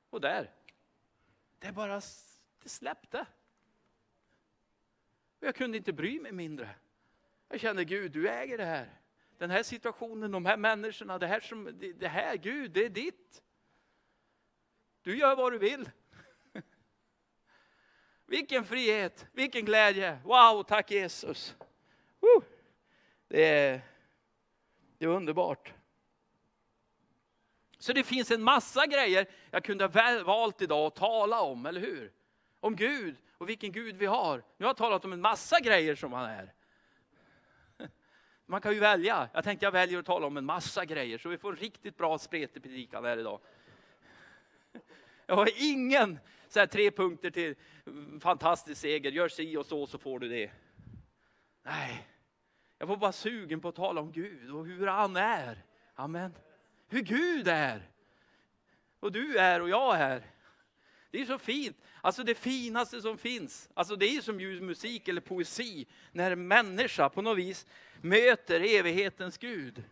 [0.10, 0.52] Och där,
[1.60, 2.02] det bara,
[2.64, 3.26] det släppte.
[5.40, 6.70] Och jag kunde inte bry mig mindre.
[7.50, 8.90] Jag kände Gud, du äger det här.
[9.38, 13.44] Den här situationen, de här människorna, det här, som, det här Gud, det är ditt.
[15.02, 15.90] Du gör vad du vill.
[18.26, 20.20] Vilken frihet, vilken glädje.
[20.24, 21.56] Wow, tack Jesus.
[22.20, 22.44] Woo.
[23.28, 23.82] Det, är,
[24.98, 25.74] det är underbart.
[27.78, 31.82] Så det finns en massa grejer jag kunde ha valt idag att tala om, eller
[31.82, 32.12] hur?
[32.60, 34.38] Om Gud och vilken Gud vi har.
[34.58, 36.54] Nu har jag talat om en massa grejer som han är.
[38.50, 39.30] Man kan ju välja.
[39.34, 41.98] Jag tänkte jag väljer att tala om en massa grejer så vi får en riktigt
[41.98, 43.40] bra spretig predikan här idag.
[45.26, 47.56] Jag har ingen så här, tre punkter till
[48.20, 49.12] fantastisk seger.
[49.12, 50.52] Gör si och så så får du det.
[51.64, 52.08] Nej,
[52.78, 55.64] jag var bara sugen på att tala om Gud och hur han är.
[55.96, 56.34] Amen.
[56.88, 57.82] Hur Gud är.
[59.00, 60.24] Och du är och jag är.
[61.12, 61.78] Det är så fint.
[62.02, 63.70] Alltså det finaste som finns.
[63.74, 65.86] Alltså det är som musik eller poesi.
[66.12, 67.66] När en människa på något vis
[68.02, 69.84] möter evighetens Gud.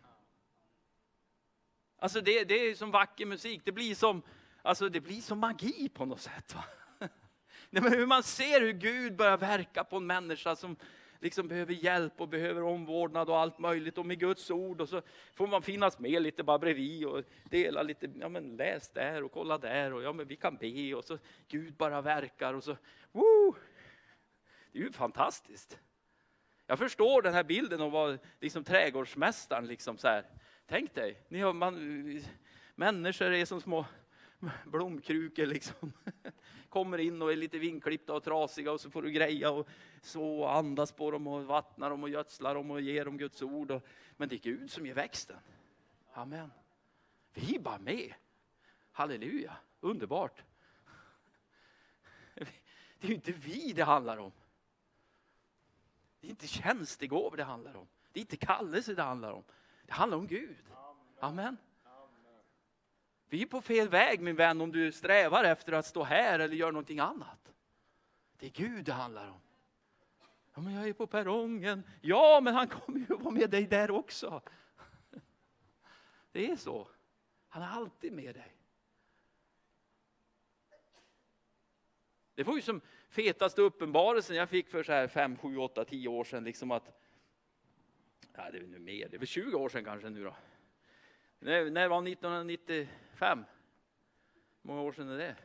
[1.98, 3.62] Alltså det, det är som vacker musik.
[3.66, 4.22] Det blir som,
[4.62, 6.56] alltså det blir som magi på något sätt.
[6.56, 6.64] Va?
[7.70, 10.76] Nej, men hur man ser hur Gud börjar verka på en människa som
[11.26, 13.98] liksom behöver hjälp och behöver omvårdnad och allt möjligt.
[13.98, 15.02] Och med Guds ord och så
[15.34, 19.32] får man finnas med lite bara bredvid och dela lite, ja men läs där och
[19.32, 21.18] kolla där och ja men vi kan be och så
[21.48, 22.78] Gud bara verkar och så,
[23.12, 23.56] woo!
[24.72, 25.80] Det är ju fantastiskt.
[26.68, 30.26] Jag förstår den här bilden av vad liksom trädgårdsmästaren liksom så här.
[30.66, 32.24] Tänk dig, ni har, man,
[32.76, 33.86] människor är som små
[34.66, 35.94] blomkrukor liksom.
[36.76, 39.68] Kommer in och är lite vinklippta och trasiga och så får du greja och
[40.02, 43.42] så och andas på dem och vattna dem och gödsla dem och ge dem Guds
[43.42, 43.72] ord.
[43.72, 43.86] Och,
[44.18, 45.38] men det är Gud som ger växten.
[46.14, 46.52] Amen.
[47.34, 48.14] Vi är bara med.
[48.92, 50.44] Halleluja, underbart.
[53.00, 54.32] Det är ju inte vi det handlar om.
[56.20, 57.88] Det är inte tjänstegåvor det handlar om.
[58.12, 59.44] Det är inte kallelse det handlar om.
[59.86, 60.66] Det handlar om Gud.
[61.20, 61.58] Amen.
[63.30, 66.56] Vi är på fel väg min vän om du strävar efter att stå här eller
[66.56, 67.54] gör någonting annat.
[68.38, 69.40] Det är Gud det handlar om.
[70.54, 71.84] Ja, men jag är på perrongen.
[72.02, 74.42] Ja, men han kommer ju vara med dig där också.
[76.32, 76.88] Det är så.
[77.48, 78.56] Han är alltid med dig.
[82.36, 86.08] Det var ju som fetaste uppenbarelsen jag fick för så här 5, 7, 8, 10
[86.08, 86.44] år sedan.
[86.44, 87.02] Liksom att,
[88.34, 90.36] ja, det är nu mer, det är väl 20 år sedan kanske nu då.
[91.40, 92.02] När, när var
[93.16, 93.46] Fem?
[94.62, 95.36] Hur många år sedan är det?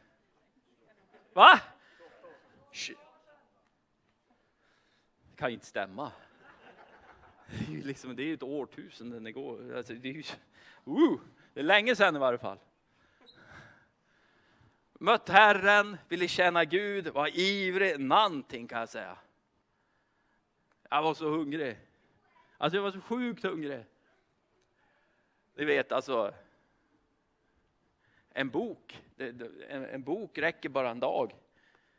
[1.33, 1.61] Va?
[5.31, 6.13] Det kan ju inte stämma.
[7.47, 9.77] Det är ju liksom, det är ett årtusende det går.
[9.77, 10.23] Alltså, det, är ju,
[10.87, 11.21] uh,
[11.55, 12.59] det är länge sedan i varje fall.
[14.93, 19.17] Mött Herren, ville känna Gud, var ivrig, någonting kan jag säga.
[20.89, 21.79] Jag var så hungrig.
[22.59, 23.85] Alltså jag var så sjukt hungrig.
[25.55, 26.35] Ni vet alltså,
[28.35, 29.03] en bok,
[29.69, 31.35] en, bok räcker bara en dag.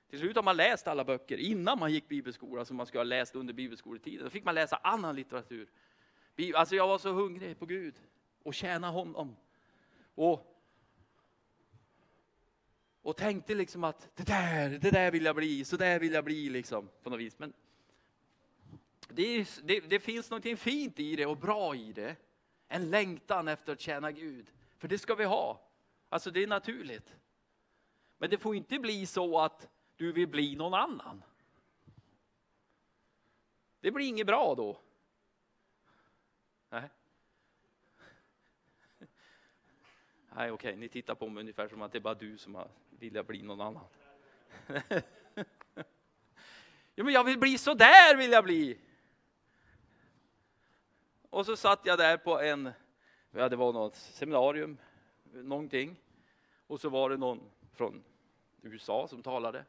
[0.09, 3.03] Till slut har man läst alla böcker innan man gick bibelskola som man skulle ha
[3.03, 4.23] läst under bibelskoletiden.
[4.23, 5.69] Då fick man läsa annan litteratur.
[6.55, 7.95] Alltså jag var så hungrig på Gud
[8.43, 9.35] och tjäna honom.
[10.15, 10.61] Och,
[13.01, 16.23] och tänkte liksom att det där, det där vill jag bli, så där vill jag
[16.23, 17.39] bli liksom på något vis.
[17.39, 17.53] Men
[19.09, 22.15] det, det, det finns något fint i det och bra i det.
[22.67, 24.51] En längtan efter att tjäna Gud.
[24.77, 25.70] För det ska vi ha.
[26.11, 27.15] Alltså det är naturligt.
[28.17, 31.23] Men det får inte bli så att du vill bli någon annan.
[33.79, 34.79] Det blir inget bra då.
[36.69, 36.89] Nej.
[40.35, 42.67] Nej, okej, ni tittar på mig ungefär som att det är bara du som har
[42.89, 43.85] velat bli någon annan.
[46.95, 48.79] ja, men jag vill bli så där vill jag bli.
[51.29, 52.71] Och så satt jag där på en,
[53.31, 54.77] ja det var något seminarium,
[55.33, 55.99] någonting.
[56.67, 58.03] Och så var det någon från
[58.61, 59.65] USA som talade.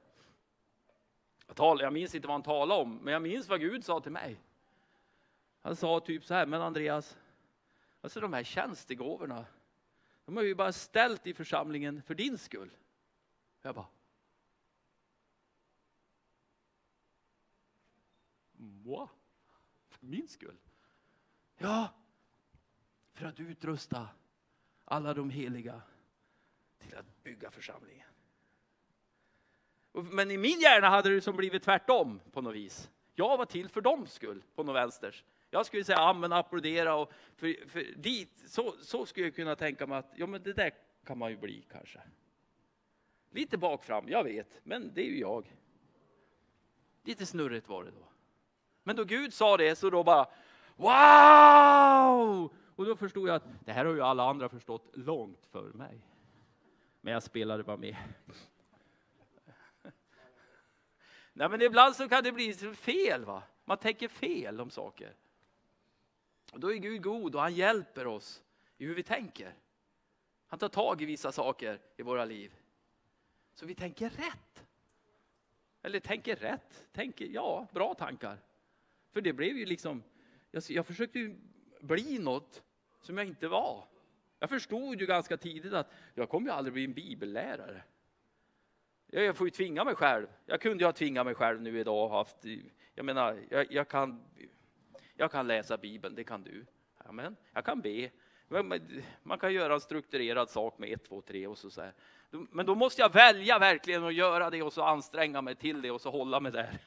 [1.47, 4.01] Jag, talade, jag minns inte vad han talade om, men jag minns vad Gud sa
[4.01, 4.41] till mig.
[5.61, 7.17] Han sa typ så här, men Andreas,
[8.01, 9.45] alltså de här tjänstegåvorna,
[10.25, 12.71] de har ju bara ställt i församlingen för din skull.
[13.63, 13.87] Jag bara,
[18.63, 19.09] Moi?
[19.89, 20.57] För min skull?
[21.57, 21.95] Ja,
[23.13, 24.09] för att utrusta
[24.93, 25.81] alla de heliga
[26.79, 28.09] till att bygga församlingen.
[29.93, 32.91] Men i min hjärna hade det som blivit tvärtom på något vis.
[33.15, 35.25] Jag var till för dem skull på något vänsters.
[35.51, 39.87] Jag skulle säga amen, applådera och för, för dit, så, så skulle jag kunna tänka
[39.87, 40.71] mig att ja, men det där
[41.05, 42.01] kan man ju bli kanske.
[43.31, 45.57] Lite bakfram, jag vet, men det är ju jag.
[47.05, 48.09] Lite snurrigt var det då.
[48.83, 50.27] Men då Gud sa det så då bara
[50.77, 52.51] Wow!
[52.77, 56.01] Och då förstod jag att det här har ju alla andra förstått långt för mig.
[57.01, 57.97] Men jag spelade bara med.
[61.33, 63.25] Nej, men ibland så kan det bli fel.
[63.25, 63.43] va?
[63.65, 65.15] Man tänker fel om saker.
[66.53, 68.43] Och då är Gud god och han hjälper oss
[68.79, 69.55] i hur vi tänker.
[70.47, 72.55] Han tar tag i vissa saker i våra liv.
[73.55, 74.67] Så vi tänker rätt.
[75.83, 78.39] Eller tänker rätt, tänker, ja, bra tankar.
[79.11, 80.03] För det blev ju liksom,
[80.51, 81.37] jag, jag försökte ju
[81.83, 82.63] bli något
[83.01, 83.85] som jag inte var.
[84.39, 87.83] Jag förstod ju ganska tidigt att jag kommer ju aldrig bli en bibellärare.
[89.07, 90.27] Jag får ju tvinga mig själv.
[90.47, 92.09] Jag kunde ju ha tvingat mig själv nu idag.
[92.09, 92.37] Haft,
[92.95, 94.25] jag menar, jag, jag, kan,
[95.17, 96.67] jag kan läsa Bibeln, det kan du.
[96.99, 97.37] Amen.
[97.53, 98.11] Jag kan be.
[99.23, 101.93] Man kan göra en strukturerad sak med ett, två, tre och så, så här.
[102.31, 105.91] Men då måste jag välja verkligen att göra det och så anstränga mig till det
[105.91, 106.79] och så hålla mig där.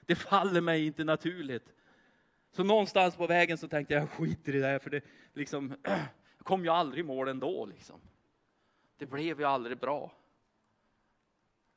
[0.00, 1.74] Det faller mig inte naturligt.
[2.50, 5.76] Så någonstans på vägen så tänkte jag, skiter i det här för det liksom,
[6.42, 7.66] kom ju aldrig i mål ändå.
[7.66, 8.00] Liksom.
[8.96, 10.12] Det blev ju aldrig bra.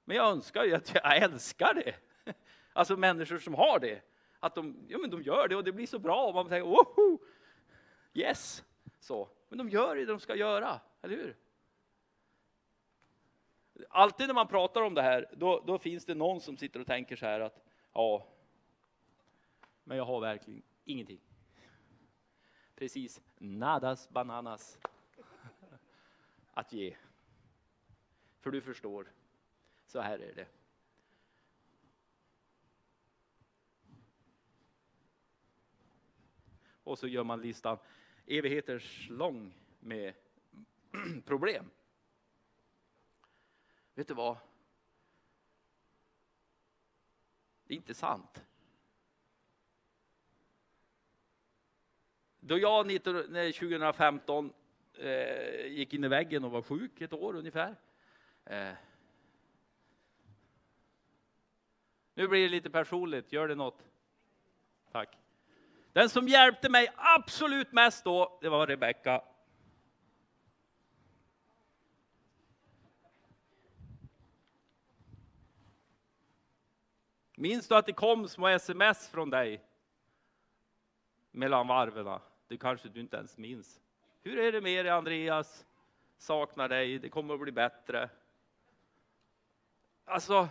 [0.06, 1.96] Men jag önskar ju att jag älskar det.
[2.74, 4.02] Alltså människor som har det.
[4.40, 6.28] Att de, ja, men de gör det och det blir så bra.
[6.28, 7.20] Och man tänker, woho!
[8.14, 8.64] Yes!
[9.00, 9.30] Så.
[9.50, 11.38] Men de gör det de ska göra, eller hur?
[13.90, 16.88] Alltid när man pratar om det här, då, då finns det någon som sitter och
[16.88, 18.28] tänker så här att ja,
[19.84, 21.22] men jag har verkligen ingenting.
[22.76, 24.80] Precis, nadas bananas
[26.52, 26.98] att ge.
[28.40, 29.12] För du förstår,
[29.86, 30.48] så här är det.
[36.84, 37.78] Och så gör man listan
[38.26, 40.14] evigheters lång med
[41.26, 41.70] problem.
[43.94, 44.38] Vet du vad?
[47.64, 48.46] Det är inte sant.
[52.44, 54.54] Då jag 2015
[54.98, 57.76] eh, gick in i väggen och var sjuk ett år ungefär.
[58.46, 58.72] Eh,
[62.14, 63.80] nu blir det lite personligt, gör det något?
[64.92, 65.18] Tack.
[65.94, 69.22] Den som hjälpte mig absolut mest då, det var Rebecka.
[77.36, 79.62] Minns du att det kom små sms från dig?
[81.32, 82.20] Mellan varven.
[82.52, 83.82] Det kanske du inte ens minns.
[84.24, 85.66] Hur är det med dig Andreas?
[86.18, 88.10] Saknar dig, det kommer att bli bättre.
[90.06, 90.50] Alltså,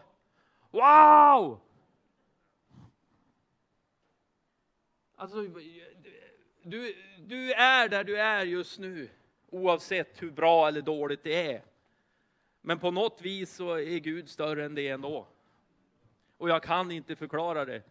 [0.70, 1.60] wow!
[5.14, 5.42] Alltså,
[6.62, 9.10] du, du är där du är just nu,
[9.50, 11.62] oavsett hur bra eller dåligt det är.
[12.60, 15.26] Men på något vis så är Gud större än det ändå.
[16.36, 17.82] Och jag kan inte förklara det.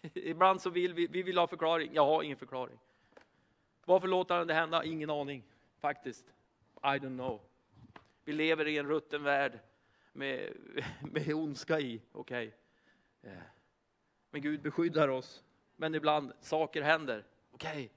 [0.14, 1.94] Ibland så vill vi, vi vill ha förklaring.
[1.94, 2.78] Jag har ingen förklaring.
[3.84, 4.84] Varför låter han det hända?
[4.84, 5.44] Ingen aning,
[5.78, 6.26] faktiskt.
[6.76, 7.40] I don't know.
[8.24, 9.58] Vi lever i en rutten värld
[10.12, 10.52] med,
[11.02, 12.02] med ondska i.
[12.12, 12.54] Okej.
[13.22, 13.36] Okay.
[14.30, 15.44] Men Gud beskyddar oss.
[15.76, 17.24] Men ibland saker händer.
[17.50, 17.88] Okej, okay.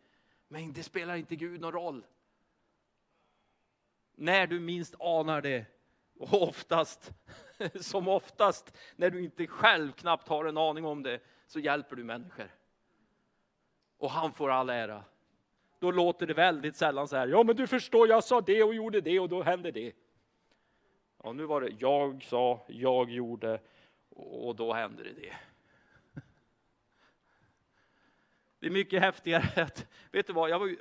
[0.47, 2.05] men det spelar inte Gud någon roll.
[4.15, 5.65] När du minst anar det,
[6.19, 7.11] och oftast,
[7.75, 11.19] som oftast, när du inte själv knappt har en aning om det,
[11.53, 12.49] så hjälper du människor.
[13.97, 15.03] Och han får all ära.
[15.79, 18.75] Då låter det väldigt sällan så här, ja men du förstår, jag sa det och
[18.75, 19.93] gjorde det och då hände det.
[21.23, 23.59] Ja, nu var det jag sa, jag gjorde
[24.09, 25.33] och då hände det det.
[28.59, 30.75] Det är mycket häftigare att, vet du vad, jag var,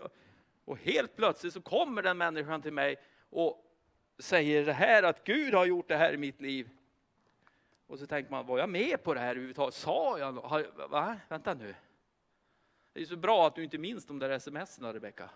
[0.64, 2.96] och helt plötsligt så kommer den människan till mig
[3.30, 3.64] och
[4.18, 6.70] säger det här att Gud har gjort det här i mitt liv.
[7.92, 9.74] Och så tänker man, var jag med på det här överhuvudtaget?
[9.74, 10.66] Sa jag något?
[10.90, 11.16] va?
[11.28, 11.74] Vänta nu.
[12.92, 15.30] Det är så bra att du inte minns de där smsen, Rebecka.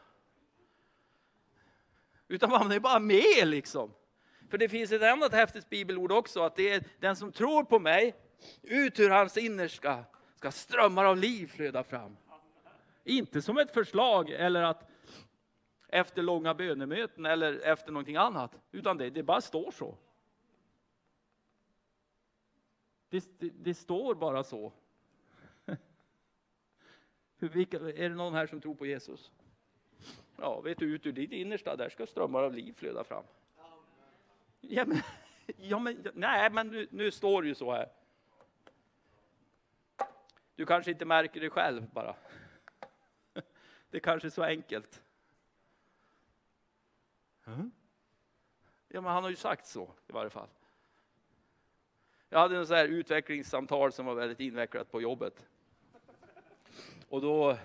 [2.28, 3.94] Utan man är bara med liksom.
[4.50, 7.78] För det finns ett annat häftigt bibelord också, att det är den som tror på
[7.78, 8.14] mig,
[8.62, 10.04] ut ur hans innerska
[10.34, 12.16] ska strömmar av liv flöda fram.
[13.04, 14.90] Inte som ett förslag eller att
[15.88, 19.98] efter långa bönemöten eller efter någonting annat, utan det, det bara står så.
[23.16, 24.72] Det, det, det står bara så.
[27.38, 29.32] Vilka, är det någon här som tror på Jesus?
[30.36, 33.24] Ja, vet du, ut ur ditt innersta, där ska strömmar av liv flöda fram.
[34.60, 35.00] Ja, men,
[35.56, 37.88] ja, men, nej, men nu, nu står det ju så här.
[40.54, 42.16] Du kanske inte märker det själv bara.
[43.90, 45.02] Det kanske är så enkelt.
[48.88, 50.48] Ja, men han har ju sagt så i varje fall.
[52.28, 55.46] Jag hade en så här utvecklingssamtal som var väldigt invecklat på jobbet.
[57.08, 57.58] Och då,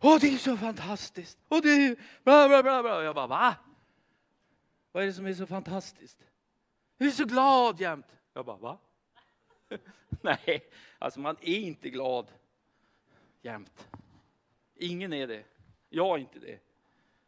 [0.00, 1.38] åh det är så fantastiskt!
[1.48, 2.96] Och det är bla bla bla bla.
[2.96, 3.54] Och jag bara, va?
[4.92, 6.18] Vad är det som är så fantastiskt?
[6.96, 8.18] Du är så glad jämt.
[8.32, 8.78] Jag bara, va?
[10.20, 12.32] Nej, alltså man är inte glad
[13.42, 13.88] jämt.
[14.74, 15.44] Ingen är det.
[15.88, 16.58] Jag är inte det.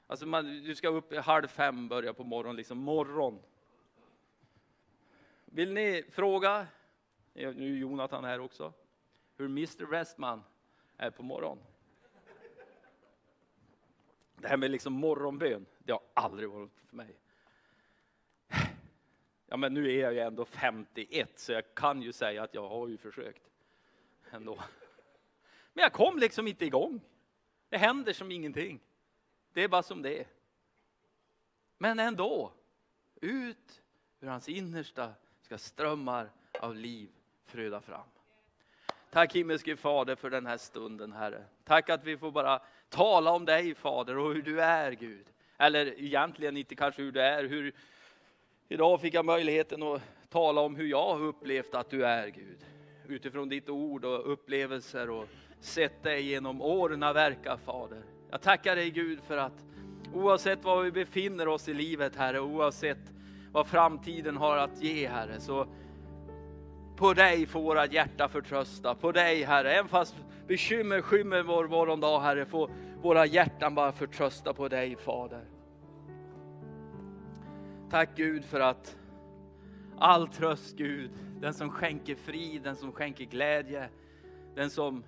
[0.07, 3.43] Alltså man, du ska upp halv fem, börja på morgonen, liksom morgon.
[5.57, 6.67] Vill ni fråga,
[7.35, 8.73] nu är Jonathan här också,
[9.37, 10.43] hur Mr Westman
[10.97, 11.59] är på morgon?
[14.37, 17.17] Det här med liksom morgonbön, det har aldrig varit för mig.
[19.47, 22.69] Ja, men nu är jag ju ändå 51, så jag kan ju säga att jag
[22.69, 23.51] har ju försökt
[24.31, 24.63] ändå.
[25.73, 27.01] Men jag kom liksom inte igång.
[27.69, 28.81] Det händer som ingenting.
[29.53, 30.27] Det är bara som det är.
[31.79, 32.53] Men ändå,
[33.21, 33.83] ut
[34.21, 35.15] ur hans innersta
[35.47, 36.31] ska strömmar
[36.61, 37.09] av liv
[37.47, 38.07] flöda fram.
[39.11, 41.45] Tack himmelske Fader för den här stunden Herre.
[41.65, 45.27] Tack att vi får bara tala om dig Fader och hur du är Gud.
[45.59, 47.45] Eller egentligen inte kanske hur du är.
[47.45, 47.73] Hur...
[48.69, 52.59] Idag fick jag möjligheten att tala om hur jag har upplevt att du är Gud.
[53.09, 55.29] Utifrån ditt ord och upplevelser och
[55.61, 58.03] sett dig genom åren verka Fader.
[58.31, 59.65] Jag tackar dig Gud för att
[60.15, 63.16] oavsett var vi befinner oss i livet Herre, oavsett
[63.57, 65.67] vad framtiden har att ge Herre, så
[66.97, 69.73] på dig får våra hjärta förtrösta, på dig Herre.
[69.73, 72.71] Även fast bekymmer skymmer vår morgondag Herre, får
[73.03, 75.45] våra hjärtan bara förtrösta på dig Fader.
[77.91, 78.97] Tack Gud för att
[79.99, 83.89] all tröst Gud, den som skänker frid, den som skänker glädje,
[84.55, 85.05] den som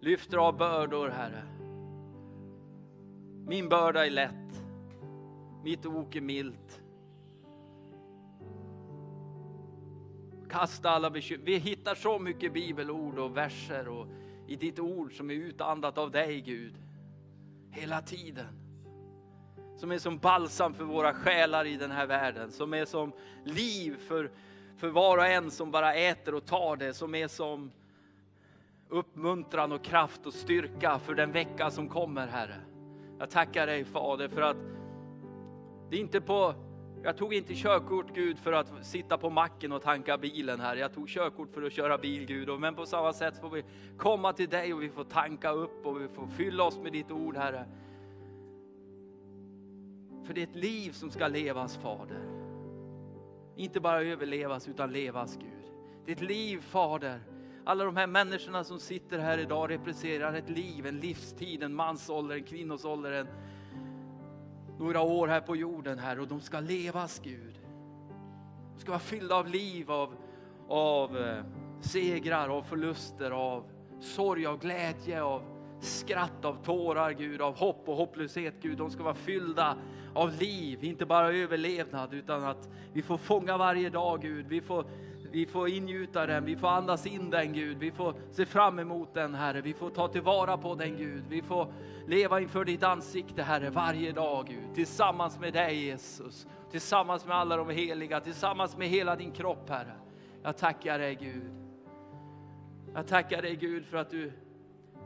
[0.00, 1.42] lyfter av bördor Herre.
[3.46, 4.62] Min börda är lätt,
[5.64, 6.82] mitt ok är milt.
[10.50, 11.44] Kasta alla bekymmer.
[11.44, 14.06] Vi hittar så mycket bibelord och verser och
[14.46, 16.74] i ditt ord som är utandat av dig Gud.
[17.70, 18.46] Hela tiden.
[19.76, 22.50] Som är som balsam för våra själar i den här världen.
[22.50, 23.12] Som är som
[23.44, 24.30] liv för,
[24.76, 26.94] för var och en som bara äter och tar det.
[26.94, 27.70] Som är som
[28.88, 32.60] uppmuntran och kraft och styrka för den vecka som kommer Herre.
[33.18, 34.56] Jag tackar dig Fader för att
[35.90, 36.54] det är inte på
[37.02, 40.76] jag tog inte körkort Gud för att sitta på macken och tanka bilen här.
[40.76, 42.60] Jag tog körkort för att köra bil Gud.
[42.60, 43.64] Men på samma sätt får vi
[43.96, 47.10] komma till dig och vi får tanka upp och vi får fylla oss med ditt
[47.10, 47.66] ord Herre.
[50.24, 52.20] För det är ett liv som ska levas Fader.
[53.56, 55.72] Inte bara överlevas utan levas Gud.
[56.04, 57.20] Det är ett liv Fader.
[57.64, 62.36] Alla de här människorna som sitter här idag representerar ett liv, en livstid, en mansålder,
[62.36, 63.26] en kvinnosålder, en
[64.80, 67.60] några år här på jorden här och de ska levas Gud.
[68.74, 70.14] De ska vara fyllda av liv, av,
[70.68, 71.44] av eh,
[71.80, 73.64] segrar, av förluster, av
[74.00, 75.42] sorg, av glädje, av
[75.80, 78.78] skratt, av tårar Gud, av hopp och hopplöshet Gud.
[78.78, 79.76] De ska vara fyllda
[80.14, 84.46] av liv, inte bara överlevnad utan att vi får fånga varje dag Gud.
[84.48, 84.84] Vi får
[85.32, 89.14] vi får ingjuta den, vi får andas in den Gud, vi får se fram emot
[89.14, 91.72] den Herre, vi får ta tillvara på den Gud, vi får
[92.06, 97.56] leva inför ditt ansikte Herre varje dag Gud, tillsammans med dig Jesus, tillsammans med alla
[97.56, 99.94] de heliga, tillsammans med hela din kropp Herre.
[100.42, 101.50] Jag tackar dig Gud.
[102.94, 104.32] Jag tackar dig Gud för att du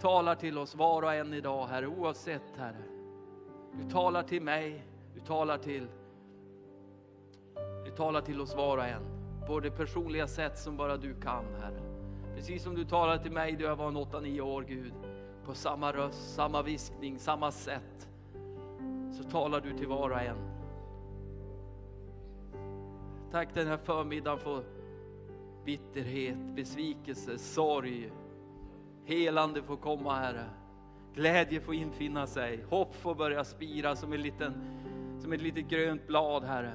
[0.00, 2.82] talar till oss var och en idag Herre, oavsett Herre.
[3.72, 5.86] Du talar till mig, du talar till,
[7.84, 9.13] du talar till oss var och en
[9.46, 11.80] på det personliga sätt som bara du kan, Herre.
[12.34, 14.92] Precis som du talade till mig då jag var 8-9 år, Gud.
[15.44, 18.08] På samma röst, samma viskning, samma sätt.
[19.12, 20.36] Så talar du till var och en.
[23.30, 24.64] Tack den här förmiddagen för
[25.64, 28.12] bitterhet, besvikelse, sorg.
[29.04, 30.44] Helande får komma, Herre.
[31.14, 32.64] Glädje får infinna sig.
[32.70, 34.52] Hopp får börja spira som, en liten,
[35.20, 36.72] som ett litet grönt blad, Herre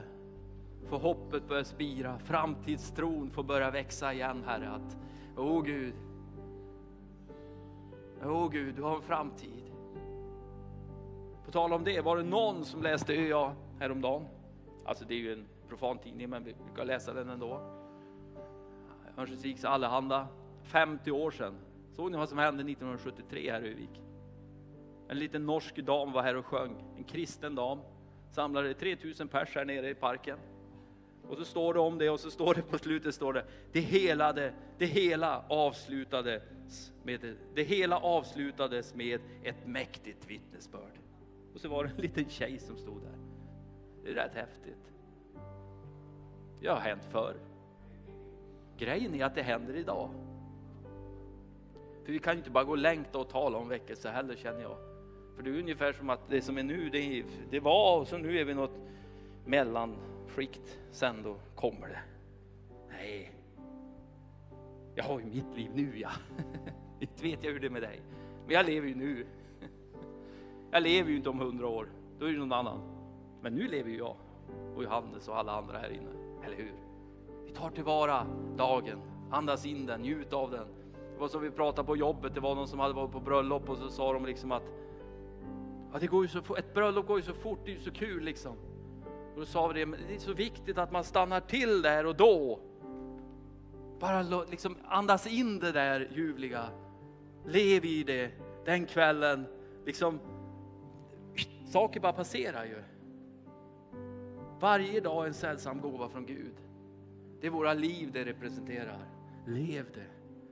[0.89, 4.69] får hoppet börja spira, framtidstron får börja växa igen Herre.
[4.69, 4.97] Att,
[5.37, 5.93] åh Gud,
[8.23, 9.63] åh Gud, du har en framtid.
[11.45, 14.25] På tal om det, var det någon som läste ÖA häromdagen?
[14.85, 17.61] Alltså det är ju en profan tidning, men vi brukar läsa den ändå.
[19.17, 20.27] Örnsköldsviks Allehanda,
[20.63, 21.53] 50 år sedan.
[21.95, 24.01] Såg ni vad som hände 1973 här i Övik?
[25.07, 27.79] En liten norsk dam var här och sjöng, en kristen dam.
[28.31, 30.37] Samlade 3000 pers här nere i parken.
[31.29, 33.79] Och så står det om det och så står det på slutet står det, det
[33.79, 36.43] hela, det, det hela avslutades
[37.03, 40.99] med, det hela avslutades med ett mäktigt vittnesbörd.
[41.53, 43.17] Och så var det en liten tjej som stod där.
[44.03, 44.93] Det är rätt häftigt.
[46.61, 47.35] Det har hänt förr.
[48.77, 50.09] Grejen är att det händer idag.
[52.05, 54.77] För vi kan inte bara gå och längta och tala om väckelse heller känner jag.
[55.35, 58.07] För det är ungefär som att det som är nu, det, är, det var och
[58.07, 58.79] så nu är vi något
[59.45, 59.95] mellan
[60.39, 61.99] skikt, sen då kommer det.
[62.89, 63.31] Nej,
[64.95, 66.09] Jag har ju mitt liv nu ja.
[66.99, 68.01] Inte vet jag hur det är med dig.
[68.45, 69.25] Men jag lever ju nu.
[70.71, 71.89] Jag lever ju inte om hundra år.
[72.19, 72.79] Då är det någon annan.
[73.41, 74.15] Men nu lever ju jag.
[74.75, 76.11] Och Johannes och alla andra här inne.
[76.45, 76.73] Eller hur?
[77.45, 78.27] Vi tar tillvara
[78.57, 79.01] dagen.
[79.31, 80.67] Andas in den, njut av den.
[81.13, 82.33] Det var som vi pratade på jobbet.
[82.33, 84.63] Det var någon som hade varit på bröllop och så sa de liksom att
[85.91, 87.59] att det går ju så ett bröllop går ju så fort.
[87.65, 88.55] Det är ju så kul liksom.
[89.33, 92.05] Och då sa vi det, men det är så viktigt att man stannar till där
[92.05, 92.59] och då.
[93.99, 96.69] Bara liksom andas in det där ljuvliga.
[97.45, 98.31] Lev i det
[98.65, 99.45] den kvällen.
[99.85, 100.19] Liksom,
[101.67, 102.83] saker bara passerar ju.
[104.59, 106.55] Varje dag är en sällsam gåva från Gud.
[107.41, 108.99] Det är våra liv det representerar.
[109.47, 110.07] Lev det.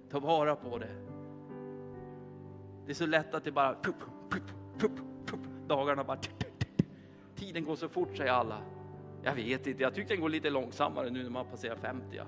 [0.09, 0.95] Ta vara på det.
[2.85, 3.75] Det är så lätt att det bara...
[3.81, 3.95] Pup,
[4.29, 4.43] pup,
[4.77, 4.91] pup,
[5.25, 6.17] pup, dagarna bara...
[7.37, 8.61] Tiden går så fort säger alla.
[9.23, 12.21] Jag vet inte, jag tycker den går lite långsammare nu när man passerar 50.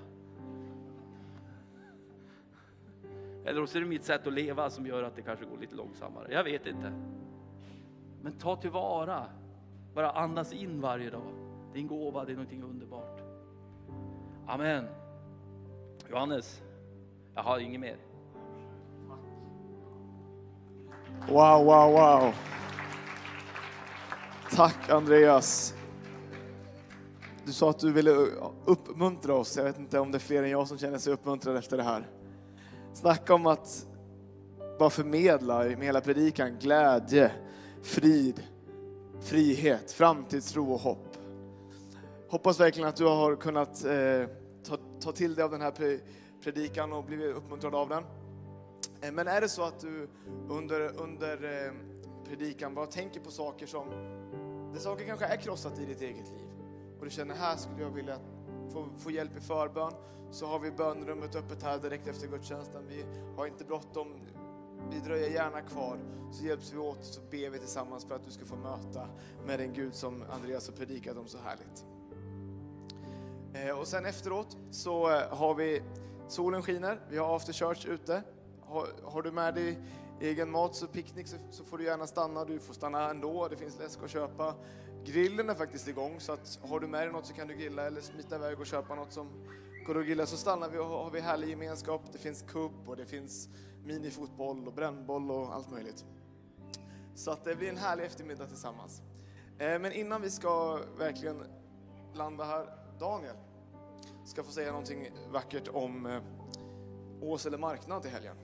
[3.44, 5.74] Eller så är det mitt sätt att leva som gör att det kanske går lite
[5.74, 6.32] långsammare.
[6.32, 6.92] Jag vet inte.
[8.22, 9.26] Men ta tillvara.
[9.94, 11.32] Bara andas in varje dag.
[11.72, 13.20] Din gåva, det är någonting underbart.
[14.46, 14.86] Amen.
[16.10, 16.62] Johannes,
[17.34, 17.96] jag har inget mer.
[21.28, 22.32] Wow, wow, wow.
[24.54, 25.74] Tack Andreas.
[27.44, 28.10] Du sa att du ville
[28.64, 29.56] uppmuntra oss.
[29.56, 31.82] Jag vet inte om det är fler än jag som känner sig uppmuntrad efter det
[31.82, 32.08] här.
[32.92, 33.86] Snacka om att
[34.78, 37.32] bara förmedla med hela predikan glädje,
[37.82, 38.42] frid,
[39.20, 41.16] frihet, framtidstro och hopp.
[42.28, 44.26] Hoppas verkligen att du har kunnat eh,
[44.64, 46.00] ta, ta till dig av den här
[46.42, 48.04] predikan och blivit uppmuntrad av den.
[49.00, 50.08] Eh, men är det så att du
[50.48, 51.72] under, under eh,
[52.28, 53.86] predikan bara tänker på saker som,
[54.74, 56.48] det saker kanske är krossat i ditt eget liv
[56.98, 58.18] och du känner här skulle jag vilja
[58.72, 59.92] få, få hjälp i förbön
[60.30, 62.82] så har vi bönrummet öppet här direkt efter gudstjänsten.
[62.88, 63.04] Vi
[63.36, 64.14] har inte bråttom,
[64.90, 65.98] vi dröjer gärna kvar
[66.32, 69.08] så hjälps vi åt så ber vi tillsammans för att du ska få möta
[69.46, 71.84] med den Gud som Andreas har predikat om så härligt.
[73.54, 75.82] Eh, och sen efteråt så eh, har vi
[76.28, 78.22] solen skiner, vi har after church ute.
[78.60, 79.78] Har, har du med dig
[80.20, 83.56] egen mat så picknick så, så, får du gärna stanna, du får stanna ändå, det
[83.56, 84.54] finns läsk att köpa.
[85.04, 87.86] Grillen är faktiskt igång så att har du med dig något så kan du grilla
[87.86, 89.28] eller smita iväg och köpa något som
[89.86, 92.02] går att grilla så stannar vi och har vi härlig gemenskap.
[92.12, 93.48] Det finns kupp och det finns
[93.84, 96.04] minifotboll och brännboll och allt möjligt.
[97.14, 99.02] Så att det blir en härlig eftermiddag tillsammans.
[99.58, 101.42] Eh, men innan vi ska verkligen
[102.14, 102.66] landa här,
[102.98, 103.36] Daniel
[104.24, 106.22] ska få säga någonting vackert om eh,
[107.22, 108.36] Åsele marknad till helgen.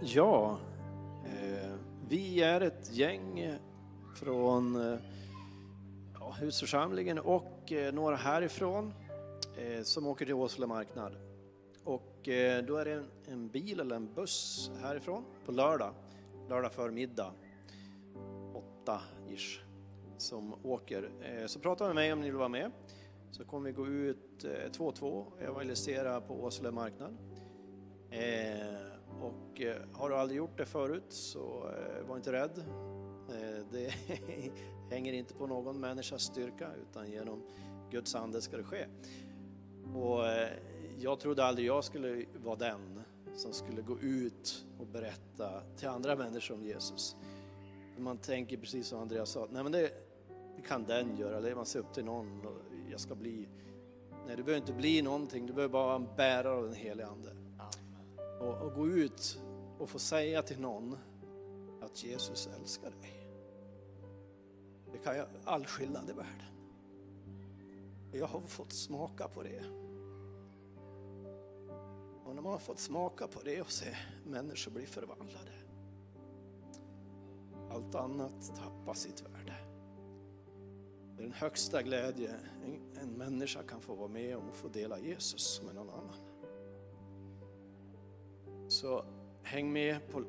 [0.00, 0.58] Ja,
[1.26, 1.74] Eh,
[2.08, 3.54] vi är ett gäng
[4.14, 4.98] från eh,
[6.14, 8.94] ja, husförsamlingen och eh, några härifrån
[9.82, 11.16] som åker till Åsele marknad.
[11.84, 12.12] Och
[12.66, 15.94] då är det en, en, bil eller en buss härifrån på lördag,
[16.48, 17.32] lördag förmiddag,
[18.54, 19.60] åtta ish,
[20.16, 21.10] som åker.
[21.46, 22.70] Så prata med mig om ni vill vara med.
[23.30, 27.16] Så kommer vi gå ut eh, två och två och evangelisera på Åsele marknad
[29.20, 32.64] och eh, har du aldrig gjort det förut så eh, var inte rädd.
[33.28, 33.94] Eh, det
[34.90, 37.42] hänger inte på någon människas styrka utan genom
[37.90, 38.86] Guds ande ska det ske.
[39.94, 40.24] Och
[40.98, 43.02] jag trodde aldrig jag skulle vara den
[43.34, 47.16] som skulle gå ut och berätta till andra människor om Jesus.
[47.98, 49.90] Man tänker precis som Andreas sa, nej men det,
[50.56, 53.48] det kan den göra, eller man ser upp till någon och jag ska bli.
[54.26, 57.06] Nej, du behöver inte bli någonting, du behöver bara vara en bärare av den helige
[57.06, 57.45] Ande.
[58.40, 59.40] Och, och gå ut
[59.78, 60.98] och få säga till någon
[61.82, 63.28] att Jesus älskar dig.
[64.92, 66.56] Det kan göra all skillnad i världen.
[68.12, 69.62] Jag har fått smaka på det.
[72.24, 75.52] Och när man har fått smaka på det och se människor bli förvandlade.
[77.70, 79.54] Allt annat tappar sitt värde.
[81.16, 82.34] Det är den högsta glädje
[82.64, 86.25] en, en människa kan få vara med om och få dela Jesus med någon annan.
[88.68, 89.04] Så
[89.42, 90.24] häng med på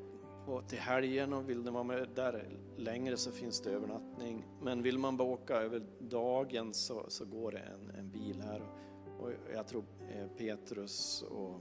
[0.48, 4.46] på, till helgen och vill ni vara med där längre så finns det övernattning.
[4.62, 8.62] Men vill man bara åka över dagen så, så går det en, en bil här.
[9.18, 11.60] Och jag tror eh, Petrus och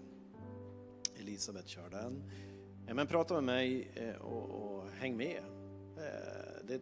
[1.19, 2.31] Elisabeth kör den.
[2.95, 5.43] Men prata med mig eh, och, och häng med.
[5.97, 6.81] Eh, det är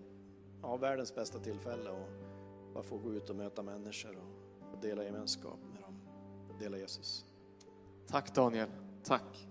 [0.61, 4.17] ja, världens bästa tillfälle att bara få gå ut och möta människor
[4.73, 6.01] och dela gemenskap med dem.
[6.59, 7.25] Dela Jesus.
[8.07, 8.69] Tack Daniel,
[9.03, 9.47] tack.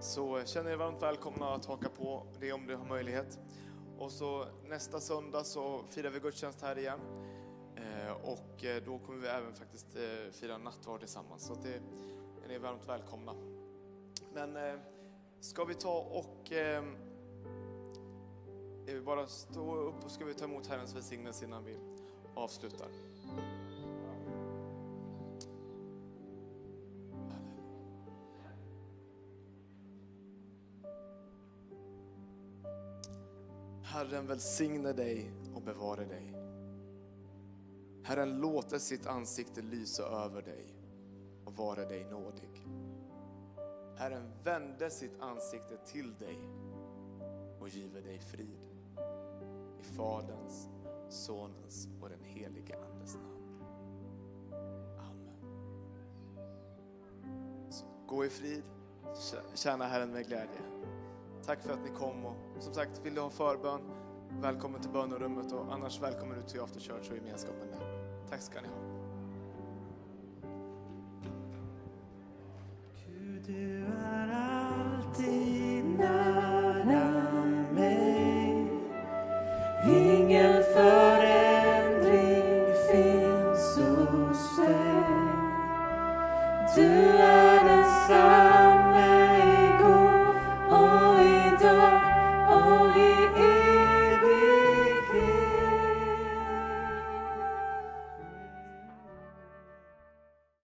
[0.00, 3.38] Så känner er varmt välkomna att haka på det om du har möjlighet.
[3.98, 7.00] Och så nästa söndag så firar vi gudstjänst här igen.
[7.76, 11.46] Eh, och eh, då kommer vi även faktiskt eh, fira nattvard tillsammans.
[11.46, 11.74] Så det
[12.44, 13.34] är ni varmt välkomna.
[14.34, 14.80] Men
[15.40, 16.84] ska vi ta och eh,
[18.86, 21.76] vi bara stå upp och ska vi ta emot Herrens välsignelse innan vi
[22.34, 22.88] avslutar.
[34.06, 36.34] Herren välsigne dig och bevare dig.
[38.02, 40.64] Herren låter sitt ansikte lysa över dig
[41.44, 42.66] och vara dig nådig.
[43.96, 46.38] Herren vände sitt ansikte till dig
[47.60, 48.60] och give dig frid.
[49.80, 50.68] I Faderns,
[51.08, 53.62] Sonens och den helige Andes namn.
[54.98, 55.40] Amen.
[57.70, 58.62] Så gå i frid,
[59.54, 60.75] tjäna Herren med glädje.
[61.44, 63.80] Tack för att ni kom och som sagt, vill du ha förbön,
[64.40, 67.80] välkommen till bönerummet och annars välkommen ut till After Church och gemenskapen där.
[68.30, 69.06] Tack ska ni ha.